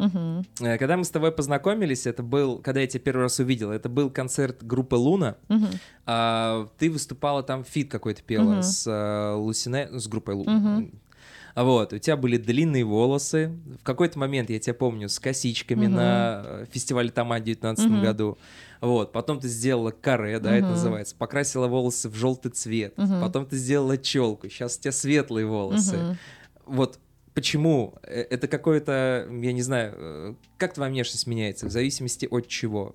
[0.60, 3.88] Э, Когда мы с тобой познакомились, это был, когда я тебя первый раз увидел, это
[3.90, 5.36] был концерт группы Луна.
[5.48, 5.68] Мгм.
[6.06, 8.62] А, ты выступала там, feat какой-то пела Мгм.
[8.62, 10.52] с э, Лусине, с группой Луна.
[10.52, 10.92] Мгм.
[11.56, 13.50] А Вот, у тебя были длинные волосы.
[13.80, 15.94] В какой-то момент, я тебя помню, с косичками Мгм.
[15.96, 18.02] на э, фестивале Тома в 2019 Мгм.
[18.02, 18.38] году.
[18.82, 20.74] Вот, потом ты сделала каре, да, это Мгм.
[20.74, 21.16] называется.
[21.16, 22.98] Покрасила волосы в желтый цвет.
[22.98, 23.22] Мгм.
[23.22, 24.50] Потом ты сделала челку.
[24.50, 25.96] Сейчас у тебя светлые волосы.
[25.96, 26.16] Мгм.
[26.66, 26.98] Вот
[27.32, 27.94] почему?
[28.02, 32.94] Э, Это какое-то, я не знаю, э, как твоя внешность меняется в зависимости от чего?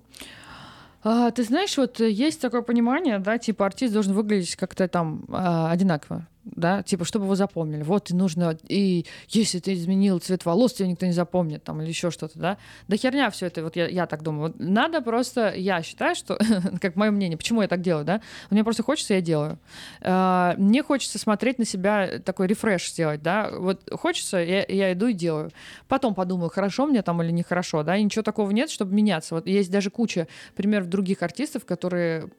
[1.02, 5.68] А, ты знаешь, вот есть такое понимание, да, типа артист должен выглядеть как-то там а,
[5.72, 7.82] одинаково, да, типа, чтобы его запомнили.
[7.82, 11.88] Вот и нужно, и если ты изменил цвет волос, тебя никто не запомнит, там, или
[11.88, 12.58] еще что-то, да.
[12.88, 14.54] Да херня все это, вот я, я так думаю.
[14.58, 16.38] Надо просто, я считаю, что,
[16.80, 18.20] как мое мнение, почему я так делаю, да,
[18.50, 19.58] мне просто хочется, я делаю.
[20.00, 25.06] А, мне хочется смотреть на себя, такой рефреш сделать, да, вот хочется, я, я иду
[25.06, 25.50] и делаю.
[25.88, 29.34] Потом подумаю, хорошо мне там или нехорошо, да, и ничего такого нет, чтобы меняться.
[29.34, 30.26] Вот есть даже куча
[30.56, 32.30] примеров других артистов, которые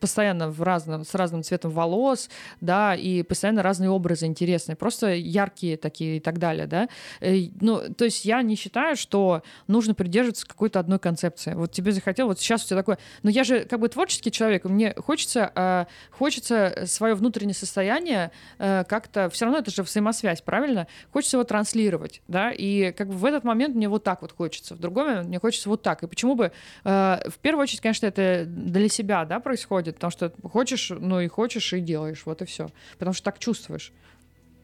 [0.00, 2.30] постоянно в разном, с разным цветом волос,
[2.60, 6.88] да, и постоянно разные образы интересные, просто яркие такие и так далее, да.
[7.20, 11.54] Э, Ну, то есть я не считаю, что нужно придерживаться какой-то одной концепции.
[11.54, 14.64] Вот тебе захотел, вот сейчас у тебя такое, но я же как бы творческий человек,
[14.64, 20.86] мне хочется, э, хочется свое внутреннее состояние э, как-то, все равно это же взаимосвязь, правильно?
[21.12, 24.74] Хочется его транслировать, да, и как бы в этот момент мне вот так вот хочется,
[24.74, 26.02] в другой момент мне хочется вот так.
[26.02, 26.52] И почему бы,
[26.84, 31.72] в первую очередь, конечно, это для себя, да, происходит, потому что хочешь, ну и хочешь,
[31.72, 32.68] и делаешь, вот и все.
[32.98, 33.92] Потому что так чувствуешь.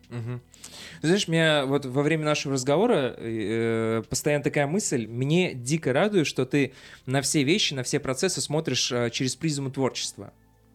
[0.08, 6.26] Ты Знаешь, меня вот во время нашего разговора э, постоянно такая мысль, мне дико радует,
[6.28, 6.72] что ты
[7.06, 10.32] на все вещи, на все процессы смотришь э, через призму творчества.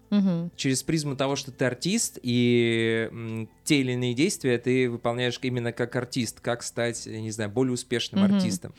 [0.09, 0.51] Мгм.
[0.57, 5.71] Через призму того, что ты артист, и м, те или иные действия ты выполняешь именно
[5.71, 8.35] как артист, как стать, не знаю, более успешным Мгм.
[8.35, 8.73] артистом.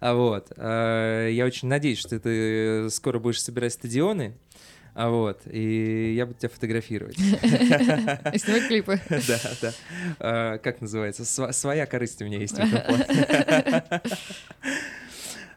[0.00, 4.34] А вот, э, я очень надеюсь, что ты скоро будешь собирать стадионы,
[5.00, 7.16] а вот, и я буду тебя фотографировать.
[8.32, 9.00] И снимать клипы.
[9.08, 9.72] Да, да.
[10.18, 11.24] А, Как называется?
[11.24, 12.56] Своя корысть у меня есть.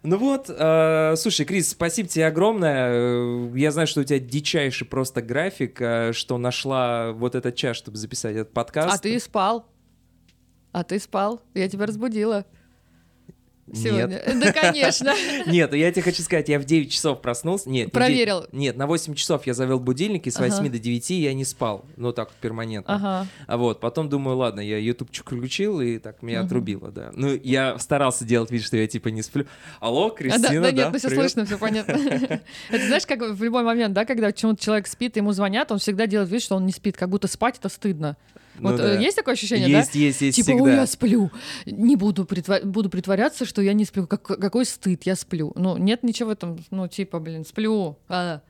[0.03, 3.51] Ну вот, э, слушай, Крис, спасибо тебе огромное.
[3.55, 7.97] Я знаю, что у тебя дичайший просто график, э, что нашла вот этот час, чтобы
[7.97, 8.95] записать этот подкаст.
[8.95, 9.67] А ты спал.
[10.71, 11.43] А ты спал.
[11.53, 12.47] Я тебя разбудила.
[13.73, 14.21] Сегодня.
[14.41, 15.13] Да, конечно.
[15.47, 17.69] Нет, я тебе хочу сказать, я в 9 часов проснулся.
[17.69, 18.45] Нет, Проверил.
[18.51, 20.47] Нет, на 8 часов я завел будильник, и с Ага.
[20.49, 21.85] 8 до 9 я не спал.
[21.97, 22.95] Ну, так вот, перманентно.
[22.95, 23.27] Ага.
[23.47, 26.45] А вот, потом думаю, ладно, я ютубчик включил, и так меня Мгм.
[26.47, 27.11] отрубило, да.
[27.13, 29.45] Ну, я старался делать вид, что я типа не сплю.
[29.79, 31.23] Алло, А, да, Кристина, да, да, нет, ну все привет.
[31.31, 31.91] слышно, все понятно.
[32.69, 36.07] Это знаешь, как в любой момент, да, когда почему-то человек спит, ему звонят, он всегда
[36.07, 38.17] делает вид, что он не спит, как будто спать это стыдно.
[38.59, 38.95] Ну Вот да.
[38.95, 39.99] э, есть такое ощущение, Есть, да?
[39.99, 40.73] есть, есть Типа, ой, всегда.
[40.81, 41.31] я сплю,
[41.65, 44.07] не буду, притва- буду притворяться, что я не сплю.
[44.07, 45.51] Как- какой стыд, я сплю.
[45.55, 47.97] Ну, нет ничего в этом, ну, типа, блин, сплю.
[48.09, 48.41] А,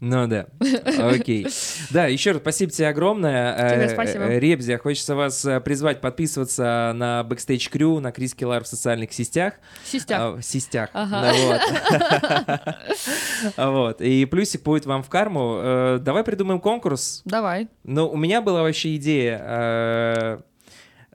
[0.00, 0.46] Ну да,
[0.98, 1.46] окей.
[1.90, 3.54] Да, еще раз спасибо тебе огромное.
[3.74, 4.24] Тебе Э, спасибо.
[4.24, 9.12] э, Ребзя, хочется вас э, призвать подписываться на Backstage Crew, на Крис Келлар в социальных
[9.12, 9.54] сетях.
[9.84, 10.20] Систяк.
[10.20, 10.88] А, в сетях.
[10.94, 11.32] Ага.
[11.32, 11.60] Ну вот.
[13.56, 14.00] Вот.
[14.00, 15.98] И плюсик будет вам в карму.
[16.00, 17.22] Давай придумаем конкурс.
[17.24, 17.68] Давай.
[17.84, 20.42] Ну, у меня была вообще идея.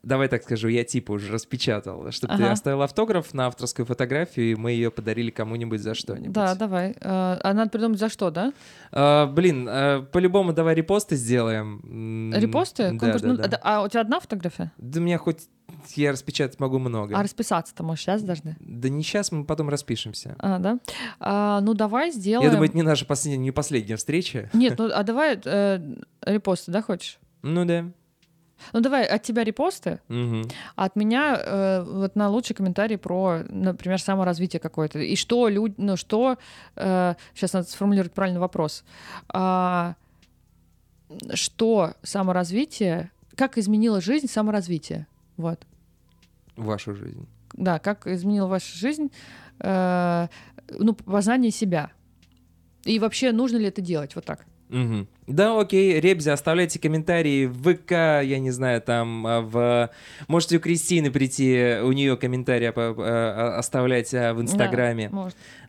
[0.05, 2.51] Давай так скажу, я типа уже распечатал, чтобы ты Ага.
[2.51, 6.31] оставил автограф на авторскую фотографию, и мы ее подарили кому-нибудь за что-нибудь.
[6.31, 6.91] Да, давай.
[7.01, 8.53] Э, А надо придумать за что, да?
[8.91, 12.31] А, блин, э, по-любому давай репосты сделаем.
[12.35, 12.89] Репосты?
[12.89, 13.21] Конкурс?
[13.23, 13.47] да, Ну, да.
[13.47, 13.59] да.
[13.63, 14.71] А у тебя одна фотография?
[14.77, 15.47] Да меня хоть
[15.95, 17.17] я распечатать могу много.
[17.17, 18.55] А расписаться-то, может, сейчас должны?
[18.59, 20.35] Да не сейчас, мы потом распишемся.
[20.37, 20.77] А, да?
[21.19, 22.47] А, ну, давай сделаем...
[22.47, 24.49] Я думаю, это не наша последняя, не последняя встреча.
[24.53, 25.79] Нет, ну, а давай э,
[26.21, 27.17] репосты, да, хочешь?
[27.41, 27.85] Ну да.
[28.73, 30.49] Ну давай от тебя репосты, Мгм.
[30.75, 34.99] а от меня э, вот на лучший комментарий про, например, саморазвитие какое-то.
[34.99, 36.37] И что люди, ну что,
[36.75, 38.83] сейчас надо сформулировать правильный вопрос.
[39.29, 39.95] А,
[41.33, 45.07] что саморазвитие, как изменило жизнь саморазвитие?
[45.37, 45.65] Вот.
[46.55, 47.27] Вашу жизнь.
[47.53, 49.11] Да, как изменила ваша жизнь,
[49.59, 50.27] э,
[50.69, 51.91] ну, познание себя.
[52.85, 54.15] И вообще, нужно ли это делать?
[54.15, 54.45] Вот так.
[54.69, 55.07] Угу.
[55.27, 59.89] Да, окей, Ребзи, оставляйте комментарии в ВК, я не знаю, там, а, в...
[60.27, 65.09] Можете у Кристины прийти, у нее комментарии а, а, оставлять в Инстаграме.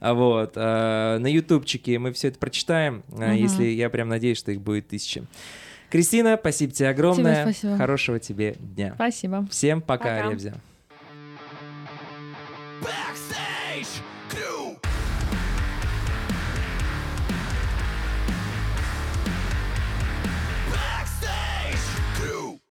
[0.01, 0.15] Да.
[0.15, 0.57] Вот.
[0.57, 3.23] На Ютубчике мы все это прочитаем, угу.
[3.23, 5.25] если я прям надеюсь, что их будет тысячи.
[5.91, 7.45] Кристина, спасибо тебе огромное.
[7.45, 7.77] Тебе спасибо.
[7.77, 8.93] Хорошего тебе дня.
[8.97, 9.47] Спасибо.
[9.51, 10.31] Всем пока, пока.
[10.31, 10.55] Ребзя.